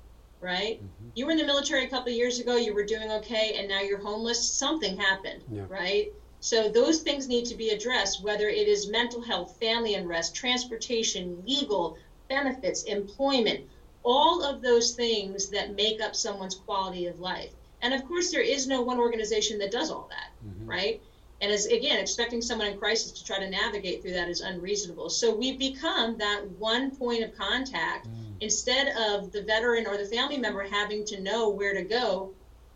[0.43, 0.77] right?
[0.77, 1.09] Mm-hmm.
[1.15, 3.81] You were in the military a couple years ago, you were doing okay, and now
[3.81, 4.43] you're homeless.
[4.47, 5.63] Something happened, yeah.
[5.69, 6.13] right?
[6.41, 11.41] So those things need to be addressed, whether it is mental health, family unrest, transportation,
[11.47, 11.97] legal,
[12.29, 13.61] benefits, employment,
[14.03, 17.53] all of those things that make up someone's quality of life.
[17.81, 20.69] And of course, there is no one organization that does all that, mm-hmm.
[20.69, 21.03] right?
[21.43, 25.11] And as again, expecting someone in crisis to try to navigate through that is unreasonable.
[25.11, 28.07] So we've become that one point of contact.
[28.07, 28.37] Mm.
[28.41, 32.31] Instead of the veteran or the family member having to know where to go,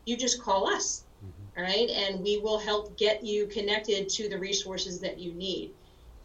[0.05, 1.63] you just call us, mm-hmm.
[1.63, 1.89] right?
[1.91, 5.71] And we will help get you connected to the resources that you need.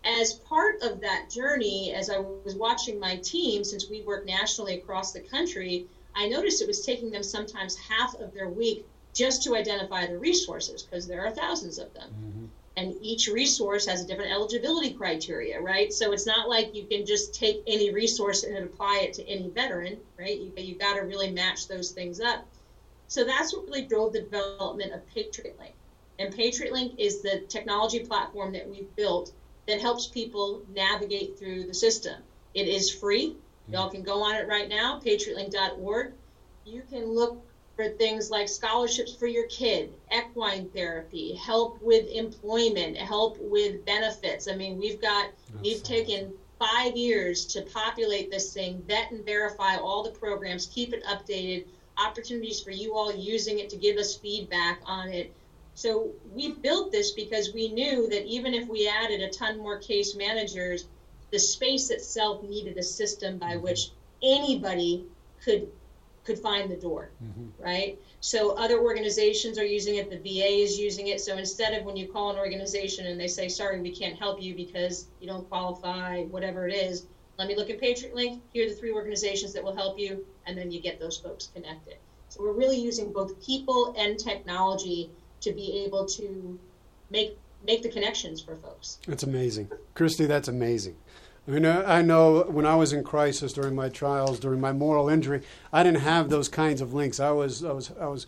[0.03, 4.79] As part of that journey, as I was watching my team, since we work nationally
[4.79, 5.85] across the country,
[6.15, 10.17] I noticed it was taking them sometimes half of their week just to identify the
[10.17, 12.09] resources because there are thousands of them.
[12.09, 12.45] Mm-hmm.
[12.77, 15.91] And each resource has a different eligibility criteria, right?
[15.91, 19.49] So it's not like you can just take any resource and apply it to any
[19.49, 20.39] veteran, right?
[20.39, 22.45] You, you got to really match those things up.
[23.07, 25.73] So that's what really drove the development of Patriot Link.
[26.17, 29.33] And Patriot Link is the technology platform that we've built
[29.67, 32.21] that helps people navigate through the system.
[32.53, 33.35] It is free.
[33.67, 36.13] Y'all can go on it right now, patriotlink.org.
[36.65, 37.43] You can look
[37.81, 44.47] for things like scholarships for your kid, equine therapy, help with employment, help with benefits.
[44.47, 49.25] I mean, we've got, That's we've taken five years to populate this thing, vet and
[49.25, 51.65] verify all the programs, keep it updated,
[51.97, 55.33] opportunities for you all using it to give us feedback on it.
[55.73, 59.77] So we built this because we knew that even if we added a ton more
[59.77, 60.85] case managers,
[61.31, 63.63] the space itself needed a system by mm-hmm.
[63.63, 63.89] which
[64.21, 65.05] anybody
[65.43, 65.71] could
[66.23, 67.63] could find the door, mm-hmm.
[67.63, 67.99] right?
[68.19, 70.09] So other organizations are using it.
[70.09, 71.19] The VA is using it.
[71.21, 74.41] So instead of when you call an organization and they say, "Sorry, we can't help
[74.41, 77.05] you because you don't qualify," whatever it is,
[77.37, 78.41] let me look at Patriot Link.
[78.53, 81.47] Here are the three organizations that will help you, and then you get those folks
[81.47, 81.95] connected.
[82.29, 85.09] So we're really using both people and technology
[85.41, 86.59] to be able to
[87.09, 88.99] make make the connections for folks.
[89.07, 90.27] That's amazing, Kristy.
[90.27, 90.95] That's amazing.
[91.47, 95.09] I mean, I know when I was in crisis during my trials, during my moral
[95.09, 95.41] injury,
[95.73, 97.19] I didn't have those kinds of links.
[97.19, 98.27] I was, I was, I was,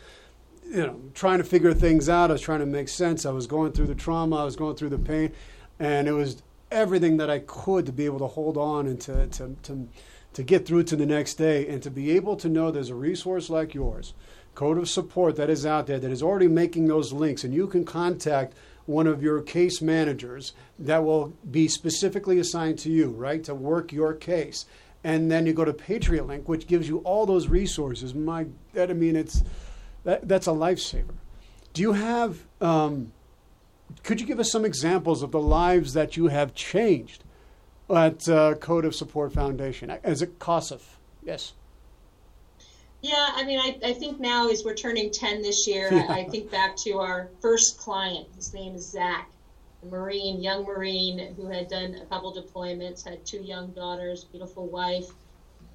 [0.65, 2.31] you know, trying to figure things out.
[2.31, 3.23] I was trying to make sense.
[3.25, 4.37] I was going through the trauma.
[4.37, 5.31] I was going through the pain,
[5.77, 6.41] and it was
[6.71, 9.87] everything that I could to be able to hold on and to, to, to,
[10.33, 12.95] to get through to the next day, and to be able to know there's a
[12.95, 14.15] resource like yours,
[14.55, 17.67] code of support that is out there that is already making those links, and you
[17.67, 18.55] can contact
[18.85, 23.91] one of your case managers that will be specifically assigned to you, right, to work
[23.91, 24.65] your case.
[25.03, 28.13] And then you go to Patriot Link, which gives you all those resources.
[28.13, 29.43] My, that, I mean, it's
[30.03, 31.15] that, that's a lifesaver.
[31.73, 32.45] Do you have?
[32.61, 33.11] Um,
[34.03, 37.23] could you give us some examples of the lives that you have changed
[37.89, 40.81] at uh, Code of Support Foundation as a COSF?
[41.23, 41.53] Yes.
[43.03, 46.05] Yeah, I mean, I, I think now as we're turning 10 this year, yeah.
[46.07, 48.29] I, I, think back to our first client.
[48.37, 49.29] His name is Zach,
[49.83, 54.67] a Marine, young Marine who had done a couple deployments, had two young daughters, beautiful
[54.67, 55.09] wife.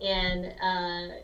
[0.00, 1.16] And, uh,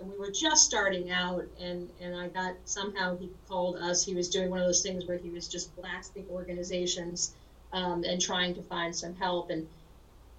[0.00, 4.02] we were just starting out, and, and I got somehow he called us.
[4.02, 7.34] He was doing one of those things where he was just blasting organizations
[7.74, 9.50] um, and trying to find some help.
[9.50, 9.68] And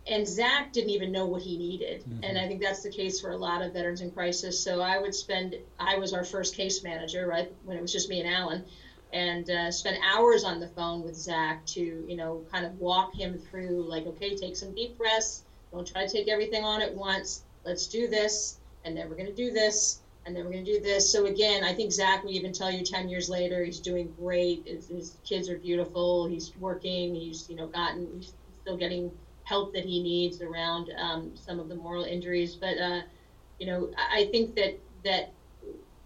[0.07, 2.01] and Zach didn't even know what he needed.
[2.01, 2.23] Mm-hmm.
[2.23, 4.59] And I think that's the case for a lot of veterans in crisis.
[4.59, 8.09] So I would spend, I was our first case manager, right, when it was just
[8.09, 8.65] me and Alan,
[9.13, 13.13] and uh, spend hours on the phone with Zach to, you know, kind of walk
[13.13, 15.43] him through, like, okay, take some deep breaths.
[15.71, 17.43] Don't try to take everything on at once.
[17.63, 18.57] Let's do this.
[18.83, 19.99] And then we're going to do this.
[20.25, 21.11] And then we're going to do this.
[21.11, 24.63] So again, I think Zach would even tell you 10 years later, he's doing great.
[24.65, 26.27] His, his kids are beautiful.
[26.27, 27.15] He's working.
[27.15, 29.11] He's, you know, gotten, he's still getting
[29.51, 32.55] help that he needs around um, some of the moral injuries.
[32.55, 33.01] But uh,
[33.59, 35.33] you know, I think that that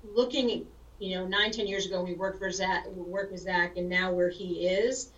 [0.04, 0.66] looking,
[1.00, 3.88] you know, nine ten years ago we worked for Zach, we worked with Zach, and
[3.88, 5.12] now where he is,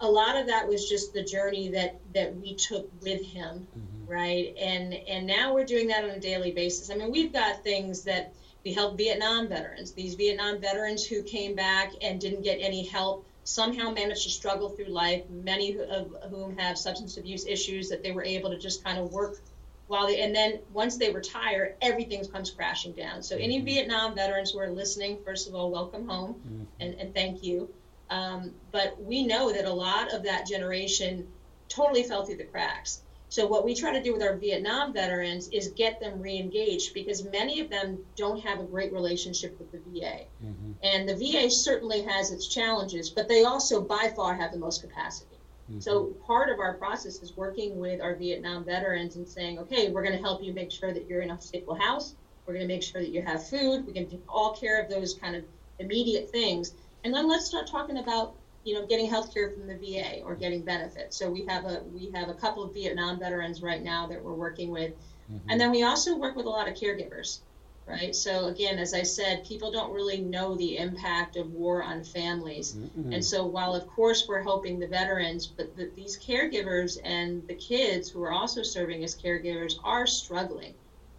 [0.00, 4.10] a lot of that was just the journey that that we took with him, mm-hmm.
[4.10, 4.54] right?
[4.56, 6.90] And and now we're doing that on a daily basis.
[6.90, 8.32] I mean, we've got things that
[8.64, 9.92] we help Vietnam veterans.
[9.92, 14.70] These Vietnam veterans who came back and didn't get any help somehow managed to struggle
[14.70, 18.82] through life, many of whom have substance abuse issues that they were able to just
[18.82, 19.38] kind of work
[19.86, 23.22] while they, and then once they retire, everything comes crashing down.
[23.22, 23.66] So any mm-hmm.
[23.66, 26.64] Vietnam veterans who are listening, first of all, welcome home mm-hmm.
[26.80, 27.68] and, and thank you.
[28.10, 31.26] Um, but we know that a lot of that generation
[31.68, 33.02] totally fell through the cracks.
[33.34, 37.24] So what we try to do with our Vietnam veterans is get them re-engaged because
[37.32, 40.26] many of them don't have a great relationship with the VA.
[40.40, 40.70] Mm-hmm.
[40.84, 44.82] And the VA certainly has its challenges, but they also by far have the most
[44.82, 45.34] capacity.
[45.68, 45.80] Mm-hmm.
[45.80, 50.04] So part of our process is working with our Vietnam veterans and saying, okay, we're
[50.04, 52.14] going to help you make sure that you're in a stable house.
[52.46, 53.84] We're going to make sure that you have food.
[53.84, 55.42] We're going to take all care of those kind of
[55.80, 56.72] immediate things.
[57.02, 60.34] And then let's start talking about you know, getting health care from the VA or
[60.34, 61.16] getting benefits.
[61.16, 64.34] So we have a we have a couple of Vietnam veterans right now that we're
[64.34, 64.92] working with,
[65.30, 65.50] mm-hmm.
[65.50, 67.40] and then we also work with a lot of caregivers,
[67.86, 68.16] right?
[68.16, 72.72] So again, as I said, people don't really know the impact of war on families,
[72.72, 73.12] mm-hmm.
[73.12, 77.54] and so while of course we're helping the veterans, but the, these caregivers and the
[77.54, 80.72] kids who are also serving as caregivers are struggling,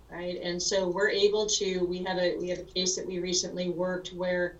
[0.09, 0.41] right?
[0.41, 3.69] And so we're able to we have a we have a case that we recently
[3.69, 4.57] worked where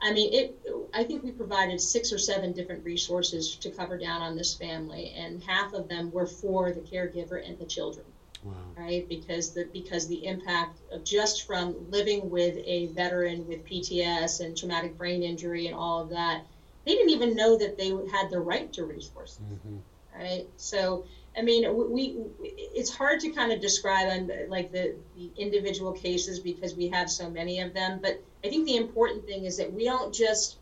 [0.00, 0.58] I mean, it.
[0.94, 5.12] I think we provided six or seven different resources to cover down on this family,
[5.16, 8.06] and half of them were for the caregiver and the children.
[8.44, 8.54] Wow.
[8.76, 14.40] Right, because the because the impact of just from living with a veteran with PTS
[14.40, 16.44] and traumatic brain injury and all of that,
[16.86, 19.40] they didn't even know that they had the right to resources.
[19.40, 19.76] Mm-hmm.
[20.16, 21.04] Right, so
[21.36, 25.92] I mean, we, we, it's hard to kind of describe um, like the, the individual
[25.92, 28.00] cases because we have so many of them.
[28.02, 30.56] But I think the important thing is that we don't just,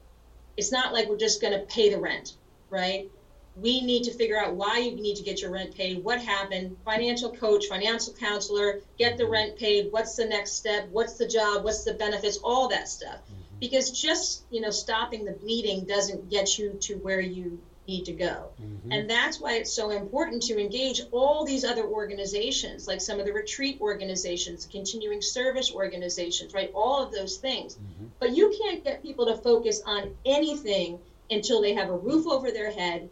[0.57, 2.35] it's not like we're just going to pay the rent,
[2.71, 3.11] right?
[3.57, 6.77] we need to figure out why you need to get your rent paid, what happened,
[6.85, 11.65] financial coach, financial counselor, get the rent paid, what's the next step, what's the job,
[11.65, 13.17] what's the benefits, all that stuff.
[13.17, 13.59] Mm-hmm.
[13.59, 18.13] Because just, you know, stopping the bleeding doesn't get you to where you need to
[18.13, 18.51] go.
[18.61, 18.93] Mm-hmm.
[18.93, 23.27] And that's why it's so important to engage all these other organizations, like some of
[23.27, 26.71] the retreat organizations, continuing service organizations, right?
[26.75, 27.75] All of those things.
[27.75, 28.07] Mm-hmm.
[28.19, 30.99] But you can't get people to focus on anything
[31.31, 33.09] until they have a roof over their head,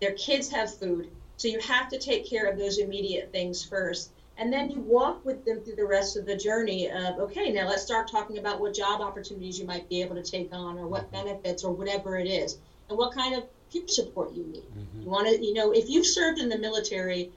[0.00, 1.10] their kids have food.
[1.36, 4.12] So you have to take care of those immediate things first.
[4.36, 7.68] And then you walk with them through the rest of the journey of, okay, now
[7.68, 10.86] let's start talking about what job opportunities you might be able to take on or
[10.86, 12.58] what benefits or whatever it is
[12.88, 13.44] and what kind of
[13.86, 14.62] support you need.
[14.62, 15.02] Mm-hmm.
[15.02, 17.30] You want to, you know, if you've served in the military,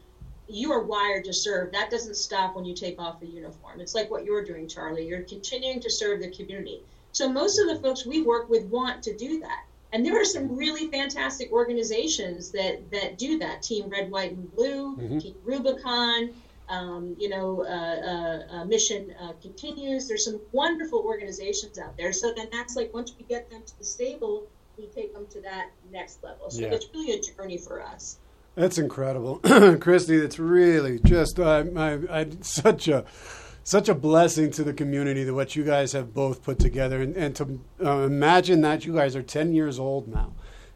[0.47, 1.71] you are wired to serve.
[1.71, 3.79] That doesn't stop when you take off the uniform.
[3.79, 5.07] It's like what you're doing, Charlie.
[5.07, 6.81] You're continuing to serve the community.
[7.11, 9.65] So most of the folks we work with want to do that.
[9.93, 13.61] And there are some really fantastic organizations that, that do that.
[13.61, 15.19] Team Red, White, and Blue, mm-hmm.
[15.19, 16.31] Team Rubicon,
[16.67, 20.07] um, you know, uh, uh, uh, Mission uh, Continues.
[20.07, 22.11] There's some wonderful organizations out there.
[22.11, 24.47] So then that's like once we get them to the stable,
[24.77, 26.49] we take them to that next level.
[26.49, 26.67] So yeah.
[26.69, 28.17] it's really a journey for us.
[28.55, 30.21] That's incredible, Kristy.
[30.21, 33.05] That's really just I, I, I, such a
[33.63, 37.15] such a blessing to the community that what you guys have both put together, and,
[37.15, 40.33] and to uh, imagine that you guys are ten years old now.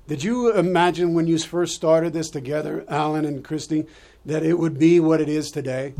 [0.07, 3.87] Did you imagine when you first started this together, Alan and Kristy,
[4.25, 5.93] that it would be what it is today?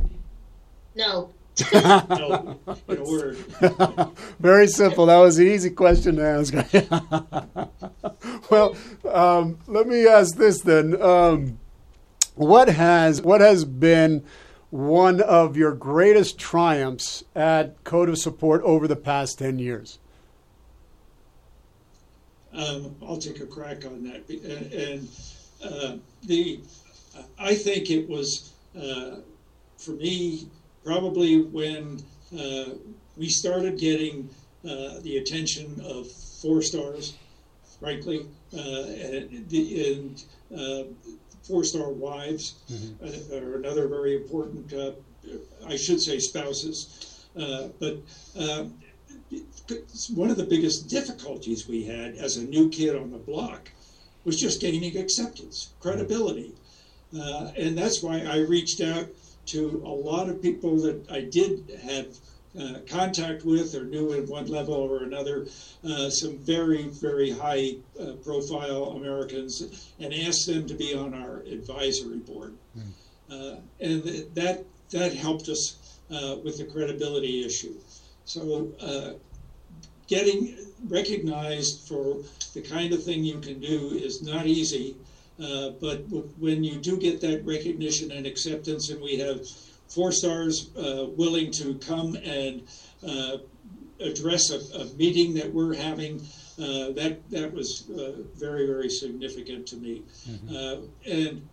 [0.96, 1.32] No.
[1.74, 3.38] No, in a word.
[4.40, 5.06] Very simple.
[5.08, 6.54] That was an easy question to ask.
[8.50, 8.76] well,
[9.10, 11.60] um, let me ask this then: um,
[12.36, 14.24] What has what has been
[14.70, 20.00] one of your greatest triumphs at Code of Support over the past ten years?
[22.54, 25.10] Um, I'll take a crack on that, and, and
[25.64, 26.60] uh, the
[27.40, 29.18] I think it was uh,
[29.78, 30.48] for me
[30.88, 32.02] probably when
[32.40, 32.70] uh,
[33.18, 34.30] we started getting
[34.64, 37.14] uh, the attention of four stars,
[37.78, 40.24] frankly, uh, and, and
[40.58, 40.84] uh,
[41.44, 43.04] four star wives mm-hmm.
[43.04, 44.74] Uh, are another very important,
[45.68, 47.26] I should say, spouses.
[47.36, 47.98] but
[50.16, 53.70] one of the biggest difficulties we had as a new kid on the block
[54.24, 56.54] was just gaining acceptance, credibility.
[57.18, 59.08] Uh, and that's why I reached out
[59.48, 62.08] to a lot of people that I did have
[62.60, 65.48] uh, contact with or knew at one level or another,
[65.84, 69.62] uh, some very, very high uh, profile Americans,
[70.00, 72.56] and asked them to be on our advisory board.
[73.30, 73.62] Mm.
[73.80, 75.76] and th- that, that helped us
[76.10, 77.76] uh, with the credibility issue.
[78.26, 79.14] So uh,
[80.08, 82.20] getting recognized for
[82.54, 84.96] the kind of thing you can do is not easy.
[85.42, 86.00] Uh, but
[86.40, 89.48] when you do get that recognition and acceptance, and we have
[89.88, 92.68] four stars uh, willing to come and
[93.08, 93.38] uh,
[94.00, 96.20] address a, a, meeting that we're having,
[96.60, 100.02] uh, that that was uh, very very significant to me.
[100.28, 101.12] Mm-hmm.
[101.12, 101.48] and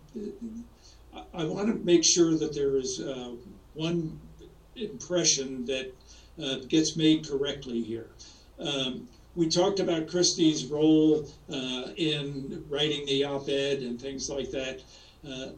[1.13, 3.01] I, I want to make sure that there is
[3.73, 4.19] one
[4.75, 5.93] impression that
[6.67, 8.09] gets made correctly here.
[8.59, 14.49] Um, we talked about Kristy's role uh, in writing the op ed and things like
[14.51, 14.81] that.
[15.27, 15.49] Uh,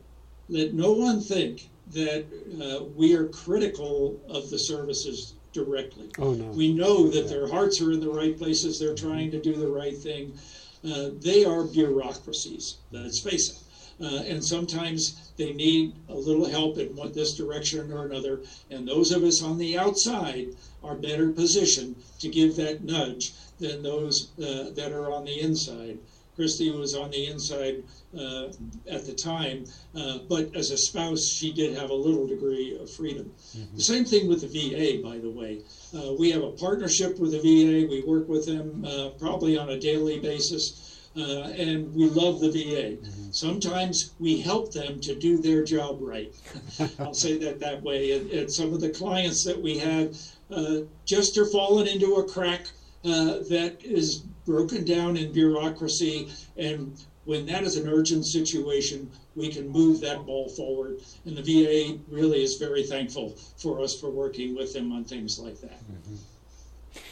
[0.49, 2.25] let no one think that
[2.61, 6.09] uh, we are critical of the services directly.
[6.17, 6.45] Oh, no.
[6.45, 9.67] We know that their hearts are in the right places, they're trying to do the
[9.67, 10.37] right thing.
[10.83, 13.57] Uh, they are bureaucracies, let's face it.
[13.99, 18.41] Uh, and sometimes they need a little help in one, this direction or another.
[18.69, 20.49] And those of us on the outside
[20.83, 25.97] are better positioned to give that nudge than those uh, that are on the inside.
[26.37, 27.83] Kristy was on the inside
[28.15, 28.49] uh,
[28.89, 32.89] at the time, uh, but as a spouse, she did have a little degree of
[32.91, 33.31] freedom.
[33.57, 33.75] Mm-hmm.
[33.75, 35.61] The same thing with the VA, by the way.
[35.95, 37.87] Uh, we have a partnership with the VA.
[37.89, 40.93] We work with them uh, probably on a daily basis.
[41.17, 42.95] Uh, and we love the VA.
[42.95, 43.31] Mm-hmm.
[43.31, 46.31] Sometimes we help them to do their job right.
[46.99, 48.11] I'll say that that way.
[48.11, 50.15] And, and, some of the clients that we have
[50.51, 52.67] uh, just are falling into a crack
[53.07, 56.29] uh, that is broken down in bureaucracy.
[56.57, 61.01] And when that is an urgent situation, we can move that ball forward.
[61.25, 65.39] And the VA really is very thankful for us for working with them on things
[65.39, 65.79] like that.
[65.79, 66.15] Mm-hmm.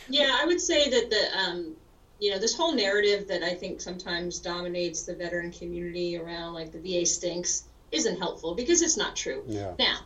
[0.09, 1.75] Yeah, I would say that the um,
[2.19, 6.71] you know this whole narrative that I think sometimes dominates the veteran community around like
[6.71, 9.43] the VA stinks isn't helpful because it's not true.
[9.47, 9.73] Yeah.
[9.79, 9.99] Now,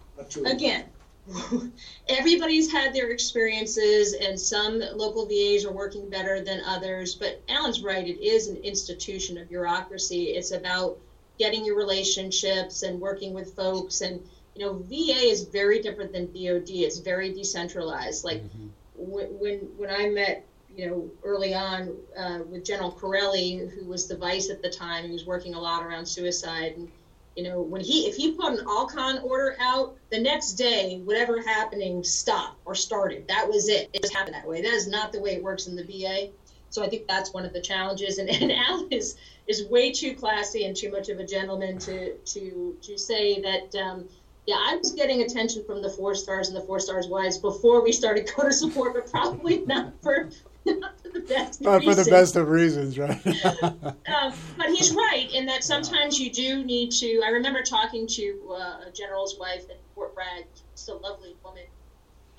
[0.45, 0.85] again,
[2.09, 7.15] everybody's had their experiences, and some local VAs are working better than others.
[7.15, 10.29] But Alan's right; it is an institution of bureaucracy.
[10.29, 10.97] It's about
[11.39, 14.21] getting your relationships and working with folks and
[14.55, 18.67] you know va is very different than dod it's very decentralized like mm-hmm.
[18.95, 24.07] when, when when i met you know early on uh, with general Chiarelli who was
[24.07, 26.91] the vice at the time he was working a lot around suicide and
[27.35, 31.41] you know when he if he put an alcon order out the next day whatever
[31.41, 35.11] happening stopped or started that was it it just happened that way that is not
[35.11, 36.29] the way it works in the va
[36.69, 38.17] so I think that's one of the challenges.
[38.17, 39.17] And, and Al is
[39.47, 43.75] is way too classy and too much of a gentleman to to to say that.
[43.75, 44.07] Um,
[44.47, 47.83] yeah, I was getting attention from the four stars and the four stars wives before
[47.83, 50.29] we started Code of Support, but probably not for
[50.63, 51.61] for the best.
[51.61, 53.25] Not for the best of reasons, right?
[53.63, 57.21] um, but he's right in that sometimes you do need to.
[57.25, 60.45] I remember talking to uh, a general's wife at Fort Bragg,
[60.75, 61.63] just a lovely woman,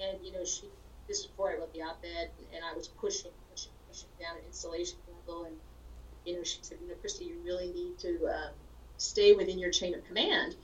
[0.00, 0.64] and you know she.
[1.08, 4.44] This is before I wrote the op-ed, and I was pushing, pushing, pushing down at
[4.46, 4.96] installation
[5.26, 5.56] level, and
[6.24, 8.48] you know, she said, you know, Kristy, you really need to uh,
[8.96, 10.56] stay within your chain of command.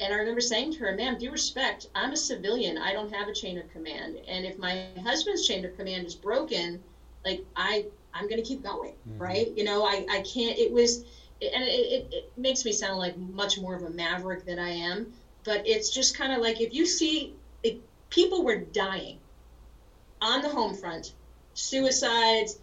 [0.00, 2.78] And I remember saying to her, ma'am, due respect, I'm a civilian.
[2.78, 4.18] I don't have a chain of command.
[4.26, 6.82] And if my husband's chain of command is broken,
[7.24, 9.22] like I, I'm going to keep going, mm-hmm.
[9.22, 9.56] right?
[9.56, 11.04] You know, I, I can't, it was,
[11.40, 15.12] and it, it, makes me sound like much more of a maverick than I am,
[15.44, 17.80] but it's just kind of like if you see it,
[18.10, 19.18] people were dying
[20.20, 21.12] on the home front,
[21.54, 22.58] suicides,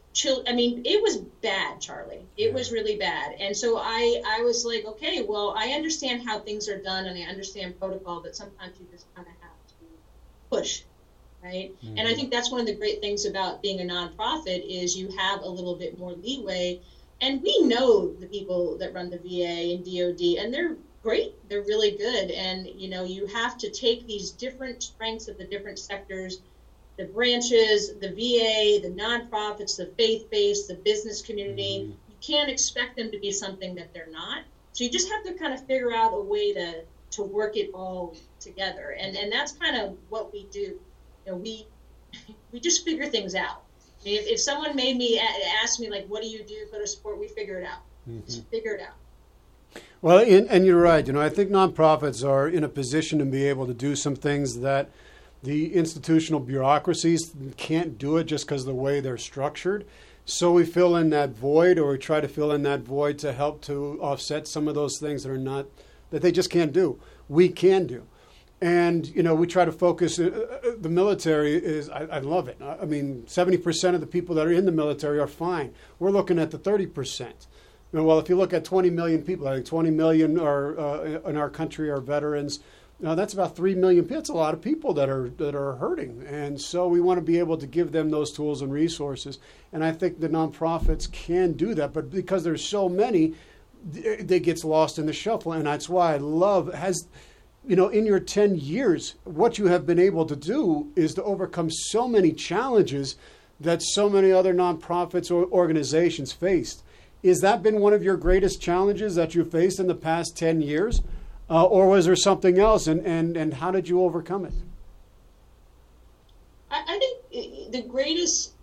[0.48, 2.26] i mean it was bad charlie.
[2.38, 2.54] It yeah.
[2.54, 3.36] was really bad.
[3.40, 7.18] And so i i was like okay well i understand how things are done and
[7.18, 9.86] i understand protocol but sometimes you just kind of have to
[10.50, 10.82] push
[11.44, 11.72] right?
[11.84, 11.98] Mm-hmm.
[11.98, 15.10] and i think that's one of the great things about being a nonprofit is you
[15.18, 16.80] have a little bit more leeway.
[17.22, 21.34] And we know the people that run the va and dod and they're great.
[21.48, 22.32] They're really good.
[22.32, 26.40] And you know you have to take these different strengths of the different sectors
[26.98, 31.80] the branches, the VA, the nonprofits, the faith based, the business community.
[31.84, 31.92] Mm-hmm.
[31.92, 34.44] You can't expect them to be something that they're not.
[34.74, 37.72] So you just have to kind of figure out a way to to work it
[37.74, 40.60] all together, and and that's kind of what we do.
[40.60, 40.80] You
[41.28, 41.68] know, we
[42.52, 43.64] we just figure things out.
[44.04, 45.20] If, if someone made me
[45.62, 47.20] ask me like, "What do you do?" Code of Support.
[47.20, 47.82] We figure it out.
[48.10, 48.26] Mm-hmm.
[48.26, 48.96] Just figure it out.
[50.02, 51.06] Well, in, and you're right.
[51.06, 54.16] You know, I think nonprofits are in a position to be able to do some
[54.16, 54.90] things that
[55.44, 59.86] the institutional bureaucracies can't do it just because of the way they're structured.
[60.26, 63.34] So we fill in that void, or we try to fill in that void to
[63.34, 65.66] help to offset some of those things that are not
[66.12, 67.00] that they just can't do.
[67.28, 68.06] We can do,
[68.62, 70.20] and you know we try to focus.
[70.20, 72.62] Uh, uh the military is I, I love it.
[72.62, 75.74] I mean, seventy percent of the people that are in the military are fine.
[75.98, 77.48] We're looking at the thirty percent.
[77.94, 81.36] Well, if you look at 20 million people, I think 20 million are uh, in
[81.36, 82.62] our country are veterans.
[83.02, 84.06] Now that's about three million.
[84.06, 87.26] That's a lot of people that are that are hurting, and so we want to
[87.26, 89.40] be able to give them those tools and resources.
[89.74, 93.34] And I think the nonprofits can do that, but because there's so many,
[93.96, 95.54] it gets lost in the shuffle.
[95.54, 97.08] And that's why I love has,
[97.68, 101.24] you know, in your ten years, what you have been able to do is to
[101.24, 103.16] overcome so many challenges
[103.60, 106.84] that so many other nonprofits or organizations faced.
[107.24, 110.62] Is that been one of your greatest challenges that you faced in the past ten
[110.62, 111.02] years?
[111.52, 114.54] Uh, or was there something else, and, and, and how did you overcome it?
[116.72, 118.54] I, I think the greatest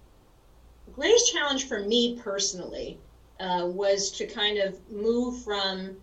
[0.94, 2.98] greatest challenge for me personally
[3.40, 5.98] uh, was to kind of move from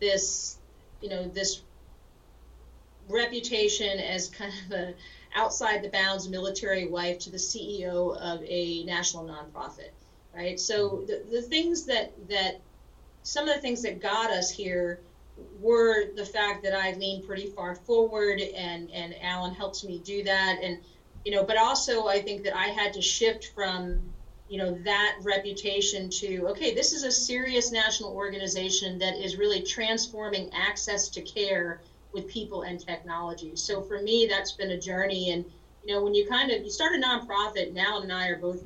[0.00, 0.56] this,
[1.02, 1.60] you know, this
[3.10, 4.94] reputation as kind of a
[5.36, 9.90] outside the bounds military wife to the CEO of a national nonprofit,
[10.34, 10.58] right?
[10.58, 12.62] So the, the things that that
[13.24, 15.00] some of the things that got us here
[15.58, 20.22] were the fact that I leaned pretty far forward and and Alan helps me do
[20.24, 20.58] that.
[20.62, 20.78] And
[21.24, 24.00] you know but also I think that I had to shift from
[24.48, 29.60] you know that reputation to okay this is a serious national organization that is really
[29.60, 31.80] transforming access to care
[32.12, 33.54] with people and technology.
[33.54, 35.30] So for me that's been a journey.
[35.30, 35.44] And
[35.84, 38.62] you know when you kind of you start a nonprofit Alan and I are both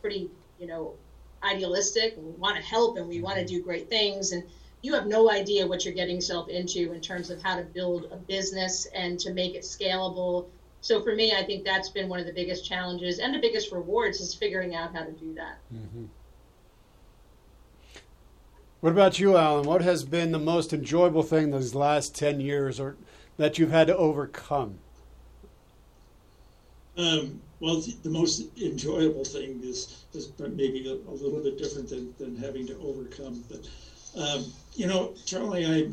[0.00, 0.94] pretty you know
[1.42, 4.32] idealistic and we want to help and we want to do great things.
[4.32, 4.42] And
[4.82, 8.08] you have no idea what you're getting yourself into in terms of how to build
[8.12, 10.46] a business and to make it scalable.
[10.80, 13.72] So for me, I think that's been one of the biggest challenges and the biggest
[13.72, 15.58] rewards is figuring out how to do that.
[15.74, 16.04] Mm-hmm.
[18.80, 19.66] What about you, Alan?
[19.66, 22.96] What has been the most enjoyable thing those last 10 years or
[23.36, 24.78] that you've had to overcome?
[26.96, 32.14] Um, well, the most enjoyable thing is, is maybe a, a little bit different than,
[32.18, 33.68] than having to overcome, but
[34.16, 35.88] um, you know, Charlie, I,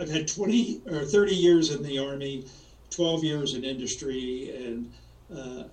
[0.00, 2.44] I've had 20 or 30 years in the Army,
[2.90, 4.92] 12 years in industry, and
[5.34, 5.64] uh,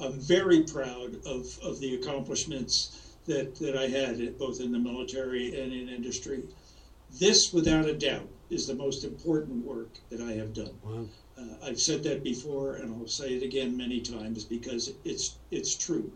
[0.00, 5.60] I'm very proud of, of the accomplishments that, that I had both in the military
[5.60, 6.42] and in industry.
[7.18, 10.78] This, without a doubt, is the most important work that I have done.
[10.82, 11.06] Wow.
[11.38, 15.74] Uh, I've said that before, and I'll say it again many times because it's it's
[15.74, 16.12] true.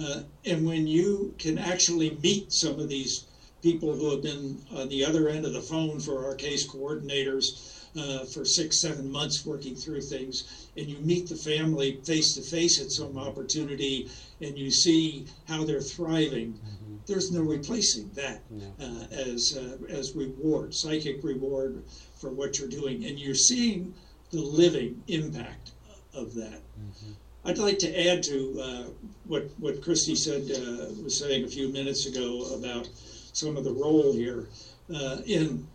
[0.00, 3.24] Uh, and when you can actually meet some of these
[3.62, 7.80] people who have been on the other end of the phone for our case coordinators
[7.98, 12.42] uh, for six, seven months working through things, and you meet the family face to
[12.42, 14.08] face at some opportunity,
[14.40, 16.52] and you see how they're thriving.
[16.52, 16.96] Mm-hmm.
[17.06, 18.42] There's no replacing that
[18.80, 21.82] uh, as uh, as reward, psychic reward
[22.20, 23.92] for what you're doing, and you're seeing
[24.30, 25.72] the living impact
[26.14, 26.60] of that.
[26.78, 27.12] Mm-hmm.
[27.44, 28.84] I'd like to add to uh,
[29.26, 32.88] what what Kristy said uh, was saying a few minutes ago about
[33.32, 34.48] some of the role here.
[34.92, 35.66] Uh, in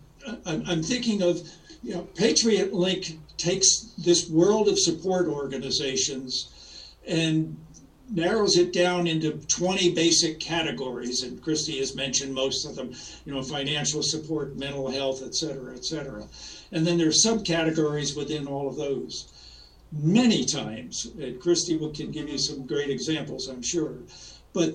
[0.44, 1.40] I'm, I'm, thinking of
[1.82, 7.56] you know Patriot Link takes this world of support organizations and
[8.10, 12.94] narrows it down into 20 basic categories and Kristy has mentioned most of them
[13.24, 16.24] you know financial support mental health et cetera et cetera
[16.72, 19.32] and then there's subcategories within all of those
[19.92, 23.96] many times Kristy will, can give you some great examples i'm sure
[24.52, 24.74] but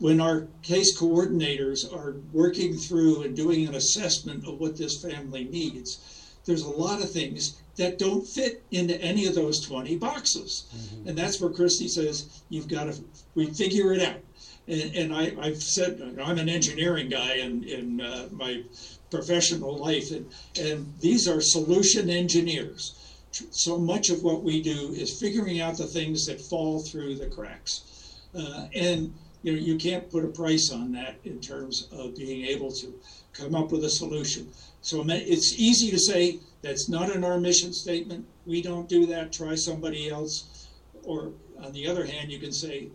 [0.00, 5.44] when our case coordinators are working through and doing an assessment of what this family
[5.44, 10.64] needs, there's a lot of things that don't fit into any of those 20 boxes.
[10.74, 11.08] Mm-hmm.
[11.08, 12.94] And that's where Kristy says, you've got to
[13.34, 14.20] we figure it out.
[14.66, 18.62] And, and I, have said, I'm an engineering guy in, in uh, my
[19.10, 20.26] professional life, and,
[20.58, 22.96] and these are solution engineers.
[23.50, 27.26] So much of what we do is figuring out the things that fall through the
[27.26, 27.82] cracks.
[28.34, 29.12] Uh, and
[29.42, 33.00] you know, you can't put a price on that in terms of being able to
[33.32, 34.50] come up with a solution.
[34.82, 38.26] So it's easy to say that's not in our mission statement.
[38.46, 39.32] We don't do that.
[39.32, 40.68] Try somebody else.
[41.04, 41.32] Or
[41.62, 42.88] on the other hand, you can say,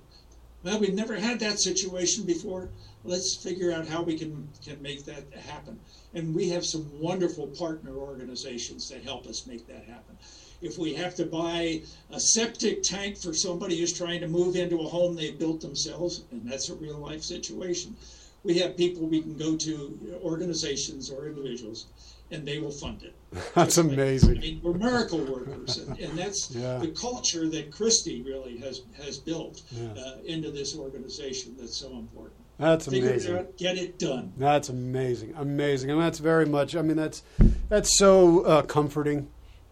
[0.63, 2.69] well, we've never had that situation before.
[3.03, 5.79] Let's figure out how we can, can make that happen.
[6.13, 10.17] And we have some wonderful partner organizations that help us make that happen
[10.61, 11.81] if we have to buy
[12.11, 16.23] a septic tank for somebody who's trying to move into a home they built themselves,
[16.31, 17.95] and that's a real life situation,
[18.43, 21.87] we have people we can go to, organizations or individuals,
[22.31, 23.13] and they will fund it.
[23.55, 24.37] That's amazing.
[24.37, 26.77] I mean, we're miracle workers, and, and that's yeah.
[26.77, 29.91] the culture that Kristy really has has built yeah.
[29.91, 31.55] uh, into this organization.
[31.59, 32.35] That's so important.
[32.57, 33.35] That's Figure amazing.
[33.35, 34.31] It get it done.
[34.37, 36.75] That's amazing, amazing, and that's very much.
[36.75, 37.23] I mean, that's
[37.67, 39.27] that's so uh, comforting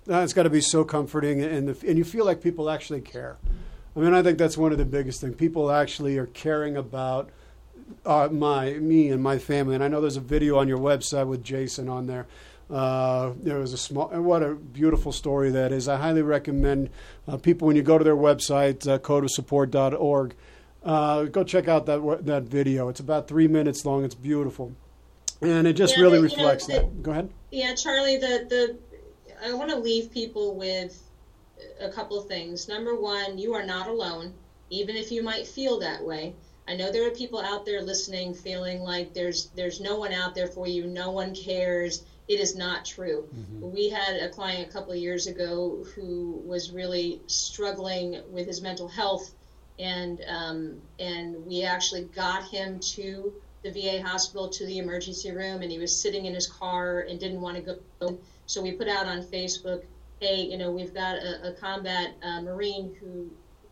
[0.07, 3.37] it's got to be so comforting, and the, and you feel like people actually care.
[3.95, 5.35] I mean, I think that's one of the biggest things.
[5.35, 7.29] People actually are caring about
[8.05, 9.75] uh, my me and my family.
[9.75, 12.25] And I know there's a video on your website with Jason on there.
[12.69, 15.87] Uh, there was a small, what a beautiful story that is.
[15.87, 16.89] I highly recommend
[17.27, 20.35] uh, people when you go to their website, uh, codeofsupport.org,
[20.83, 22.89] uh, go check out that that video.
[22.89, 24.03] It's about three minutes long.
[24.03, 24.73] It's beautiful,
[25.41, 27.03] and it just yeah, really reflects know, the, that.
[27.03, 27.29] Go ahead.
[27.51, 28.17] Yeah, Charlie.
[28.17, 28.77] The the
[29.43, 31.01] I want to leave people with
[31.79, 32.67] a couple of things.
[32.67, 34.33] Number one, you are not alone,
[34.69, 36.33] even if you might feel that way.
[36.67, 40.33] I know there are people out there listening feeling like there's there's no one out
[40.33, 42.03] there for you, no one cares.
[42.29, 43.27] It is not true.
[43.35, 43.71] Mm-hmm.
[43.73, 48.61] We had a client a couple of years ago who was really struggling with his
[48.61, 49.31] mental health,
[49.77, 53.33] and um, and we actually got him to
[53.63, 57.19] the VA hospital to the emergency room, and he was sitting in his car and
[57.19, 58.17] didn't want to go
[58.53, 59.83] so we put out on Facebook,
[60.19, 63.31] hey, you know, we've got a, a combat uh, Marine who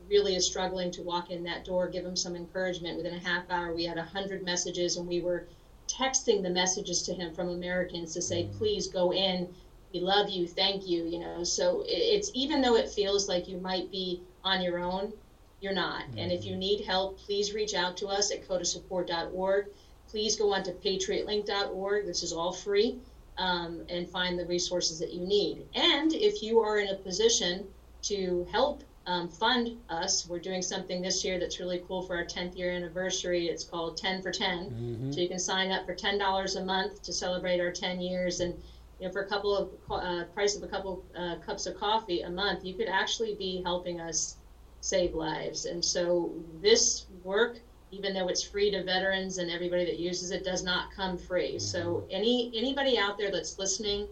[0.10, 1.88] really is struggling to walk in that door.
[1.88, 2.98] Give him some encouragement.
[2.98, 5.46] Within a half hour, we had a hundred messages, and we were
[5.88, 9.48] texting the messages to him from Americans to say, please go in.
[9.94, 10.48] We love you.
[10.48, 11.04] Thank you.
[11.04, 15.14] You know, so it's even though it feels like you might be on your own,
[15.60, 16.06] you're not.
[16.06, 16.18] Mm-hmm.
[16.18, 16.60] And if you mm-hmm.
[16.60, 19.68] need help, please reach out to us at codeofsupport.org.
[20.10, 22.08] Please go on to patriotlink.org.
[22.08, 23.00] This is all free
[23.42, 25.66] um, and find the resources that you need.
[25.74, 27.66] And if you are in a position
[28.04, 32.24] to help um, fund us, we're doing something this year that's really cool for our
[32.24, 33.48] 10th year anniversary.
[33.48, 34.70] It's called 10 for 10.
[34.70, 35.12] Mm-hmm.
[35.12, 38.42] So you can sign up for $10 a month to celebrate our 10 years.
[38.42, 38.54] And
[39.00, 42.22] you know, for a couple of uh, price of a couple uh, cups of coffee
[42.22, 44.38] a month, you could actually be helping us
[44.82, 45.66] save lives.
[45.66, 46.32] And so
[46.62, 47.58] this work
[47.92, 51.60] even though it's free to veterans and everybody that uses it does not come free.
[51.60, 52.08] So mm-hmm.
[52.12, 54.08] any anybody out there that's listening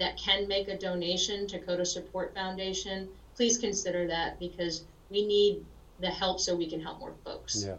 [0.00, 5.26] that can make a donation to Code of Support Foundation, please consider that because we
[5.26, 5.64] need
[6.00, 7.64] the help so we can help more folks.
[7.66, 7.76] Yeah.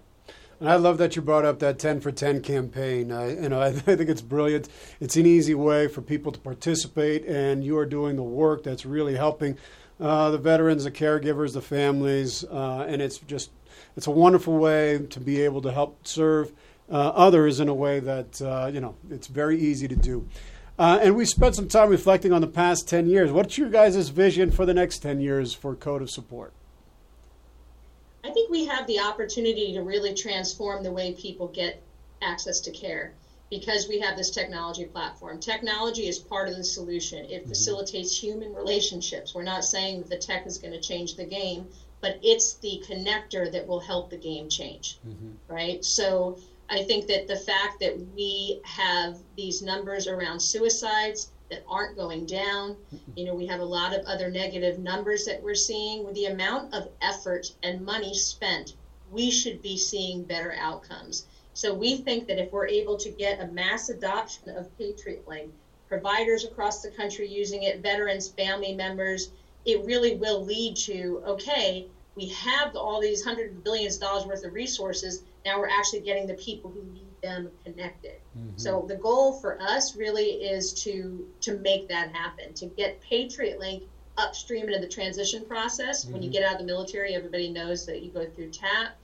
[0.59, 3.11] And I love that you brought up that 10 for 10 campaign.
[3.11, 4.69] I, you know, I, think it's brilliant.
[4.99, 8.85] It's an easy way for people to participate, and you are doing the work that's
[8.85, 9.57] really helping
[9.99, 13.51] uh, the veterans, the caregivers, the families, uh, and it's just
[13.95, 16.51] it's a wonderful way to be able to help serve
[16.89, 20.27] uh, others in a way that uh, you know it's very easy to do.
[20.77, 23.31] Uh, and we spent some time reflecting on the past 10 years.
[23.31, 26.51] What's your guys' vision for the next 10 years for Code of Support?
[28.25, 31.81] I think we have the opportunity to really transform the way people get
[32.21, 33.13] access to care
[33.49, 35.39] because we have this technology platform.
[35.39, 37.25] Technology is part of the solution.
[37.25, 37.49] It mm-hmm.
[37.49, 39.35] facilitates human relationships.
[39.35, 41.67] We're not saying that the tech is going to change the game,
[42.05, 45.31] but it's the connector that will help the game change, mm-hmm.
[45.51, 45.83] right?
[45.83, 46.37] So
[46.69, 52.27] I think that the fact that we have these numbers around suicides that aren't going
[52.27, 52.75] down,
[53.15, 56.05] you know, we have a lot of other negative numbers that we're seeing.
[56.05, 58.75] With the amount of effort and money spent,
[59.11, 61.25] we should be seeing better outcomes.
[61.55, 65.51] So we think that if we're able to get a mass adoption of Patriot Link,
[65.87, 69.31] providers across the country using it, veterans, family members,
[69.65, 74.25] it really will lead to okay, we have all these hundreds of billions of dollars
[74.25, 78.19] worth of resources now we're actually getting the people who need them connected.
[78.37, 78.57] Mm-hmm.
[78.57, 83.59] So the goal for us really is to to make that happen, to get Patriot
[83.59, 83.83] Link
[84.17, 86.03] upstream into the transition process.
[86.03, 86.13] Mm-hmm.
[86.13, 86.39] When you mm-hmm.
[86.39, 88.97] get out of the military, everybody knows that you go through TAP.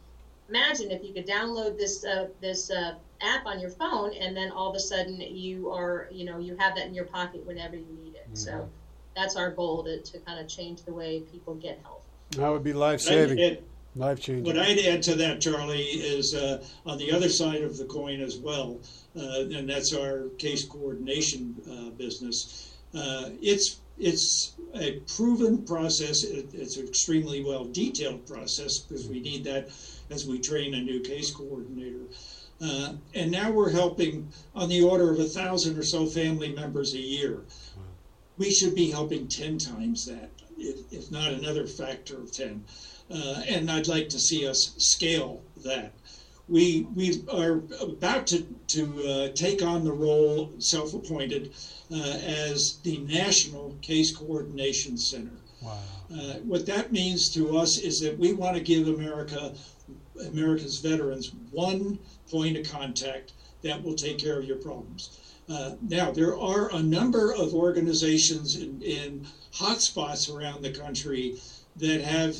[0.49, 4.51] Imagine if you could download this uh, this uh, app on your phone, and then
[4.51, 7.75] all of a sudden you are you know you have that in your pocket whenever
[7.75, 8.25] you need it.
[8.25, 8.35] Mm-hmm.
[8.35, 8.69] So
[9.15, 12.03] that's our goal to, to kind of change the way people get help.
[12.37, 13.57] That would be life saving.
[13.95, 14.45] Life changing.
[14.45, 18.21] What I'd add to that, Charlie, is uh, on the other side of the coin
[18.21, 18.79] as well,
[19.17, 22.77] uh, and that's our case coordination uh, business.
[22.95, 26.23] Uh, it's it's a proven process.
[26.23, 29.69] It, it's an extremely well detailed process because we need that
[30.09, 32.05] as we train a new case coordinator.
[32.61, 36.93] Uh, and now we're helping on the order of a thousand or so family members
[36.93, 37.41] a year.
[38.37, 40.29] We should be helping ten times that,
[40.61, 42.63] if, if not another factor of ten
[43.13, 45.91] uh, and I'd like to see us scale that.
[46.47, 51.51] We we are about to to uh, take on the role, self-appointed,
[51.91, 55.31] uh, as the National Case Coordination Center.
[55.61, 55.79] Wow.
[56.13, 59.53] Uh, what that means to us is that we want to give America,
[60.25, 61.99] America's veterans, one
[62.29, 65.19] point of contact that will take care of your problems.
[65.51, 71.35] Uh, now, there are a number of organizations in, in hotspots around the country
[71.75, 72.37] that have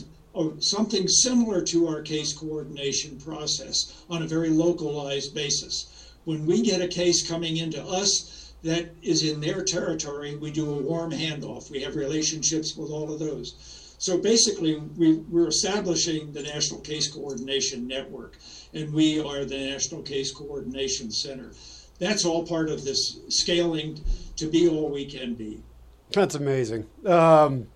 [0.59, 6.14] something similar to our case coordination process on a very localized basis.
[6.24, 10.70] When we get a case coming into us that is in their territory, we do
[10.70, 11.70] a warm handoff.
[11.70, 13.91] We have relationships with all of those.
[13.97, 18.38] So basically, we, are establishing the National Case Coordination Network,
[18.74, 21.51] and we are the National Case Coordination Center.
[22.01, 24.03] That's all part of this scaling
[24.37, 25.61] to be all we can be.
[26.09, 26.87] That's amazing.
[27.05, 27.67] Um,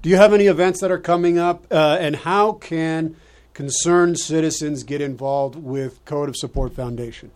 [0.00, 3.16] do you have any events that are coming up, uh, and how can
[3.52, 7.30] concerned citizens get involved with Code of Support Foundation?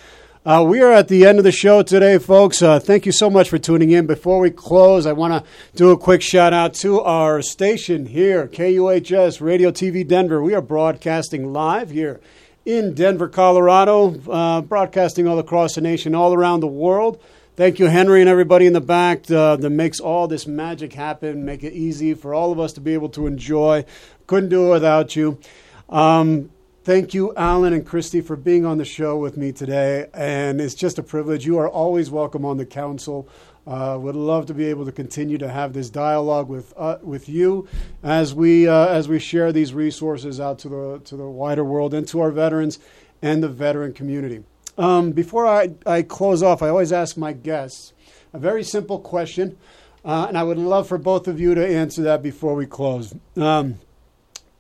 [0.45, 2.61] Uh, we are at the end of the show today, folks.
[2.61, 4.05] Uh, thank you so much for tuning in.
[4.05, 8.49] Before we close, I want to do a quick shout out to our station here,
[8.49, 10.43] KUHS Radio TV Denver.
[10.43, 12.19] We are broadcasting live here
[12.65, 17.23] in Denver, Colorado, uh, broadcasting all across the nation, all around the world.
[17.55, 21.45] Thank you, Henry, and everybody in the back uh, that makes all this magic happen,
[21.45, 23.85] make it easy for all of us to be able to enjoy.
[24.27, 25.39] Couldn't do it without you.
[25.87, 26.49] Um,
[26.84, 30.07] Thank you, Alan and Kristy, for being on the show with me today.
[30.13, 31.45] And it's just a privilege.
[31.45, 33.29] You are always welcome on the council.
[33.65, 37.29] Uh, would love to be able to continue to have this dialogue with uh, with
[37.29, 37.69] you
[38.03, 41.93] as we uh, as we share these resources out to the to the wider world
[41.93, 42.79] and to our veterans
[43.21, 44.43] and the veteran community.
[44.77, 47.93] Um, before I, I close off, I always ask my guests
[48.34, 49.55] a very simple question,
[50.03, 53.15] uh, and I would love for both of you to answer that before we close.
[53.38, 53.79] Um,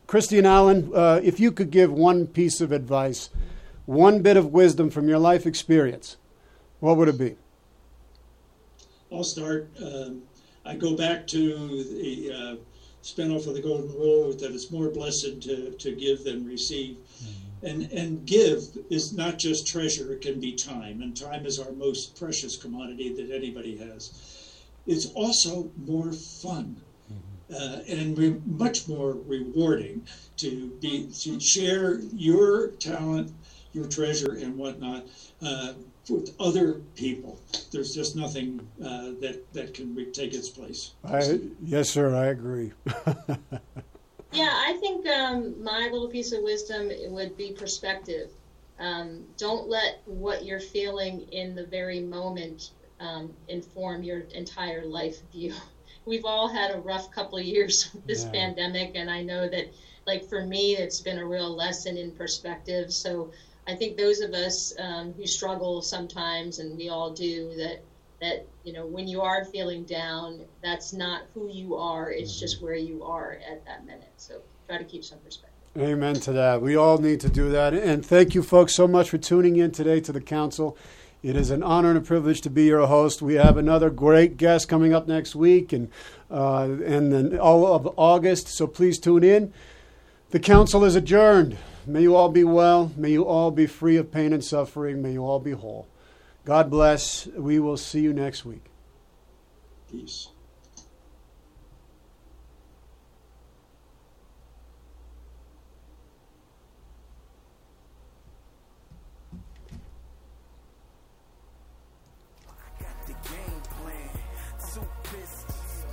[0.07, 3.29] Kristy and Alan, uh, if you could give one piece of advice,
[3.85, 6.17] one bit of wisdom from your life experience,
[6.79, 7.35] what would it be?
[9.11, 9.69] I'll start.
[9.81, 10.23] Um,
[10.65, 12.55] I go back to the uh,
[13.03, 16.97] spinoff of the Golden Rule that it's more blessed to, to give than receive.
[16.97, 17.65] Mm-hmm.
[17.65, 21.71] And, and give is not just treasure, it can be time, and time is our
[21.71, 24.51] most precious commodity that anybody has.
[24.85, 26.75] It's also more fun.
[27.53, 33.31] Uh, and re- much more rewarding to be to share your talent,
[33.73, 35.05] your treasure, and whatnot
[35.41, 35.73] uh,
[36.09, 37.39] with other people.
[37.71, 40.93] There's just nothing uh, that that can re- take its place.
[41.03, 42.15] I, yes, sir.
[42.15, 42.71] I agree.
[44.31, 48.31] yeah, I think um, my little piece of wisdom would be perspective.
[48.79, 55.29] Um, don't let what you're feeling in the very moment um, inform your entire life
[55.31, 55.53] view.
[56.05, 58.31] We've all had a rough couple of years with this yeah.
[58.31, 59.73] pandemic, and I know that,
[60.05, 62.91] like for me, it's been a real lesson in perspective.
[62.91, 63.31] So
[63.67, 67.83] I think those of us um, who struggle sometimes, and we all do, that
[68.21, 72.11] that you know when you are feeling down, that's not who you are.
[72.11, 72.39] It's mm-hmm.
[72.39, 74.13] just where you are at that minute.
[74.17, 75.53] So try to keep some perspective.
[75.75, 76.61] Amen to that.
[76.61, 77.73] We all need to do that.
[77.73, 80.77] And thank you, folks, so much for tuning in today to the council.
[81.23, 83.21] It is an honor and a privilege to be your host.
[83.21, 85.89] We have another great guest coming up next week and
[86.29, 88.49] uh, and then all of August.
[88.49, 89.53] So please tune in.
[90.31, 91.57] The council is adjourned.
[91.87, 92.91] May you all be well.
[92.97, 95.01] May you all be free of pain and suffering.
[95.01, 95.87] May you all be whole.
[96.43, 97.27] God bless.
[97.27, 98.65] We will see you next week.
[99.89, 100.27] Peace.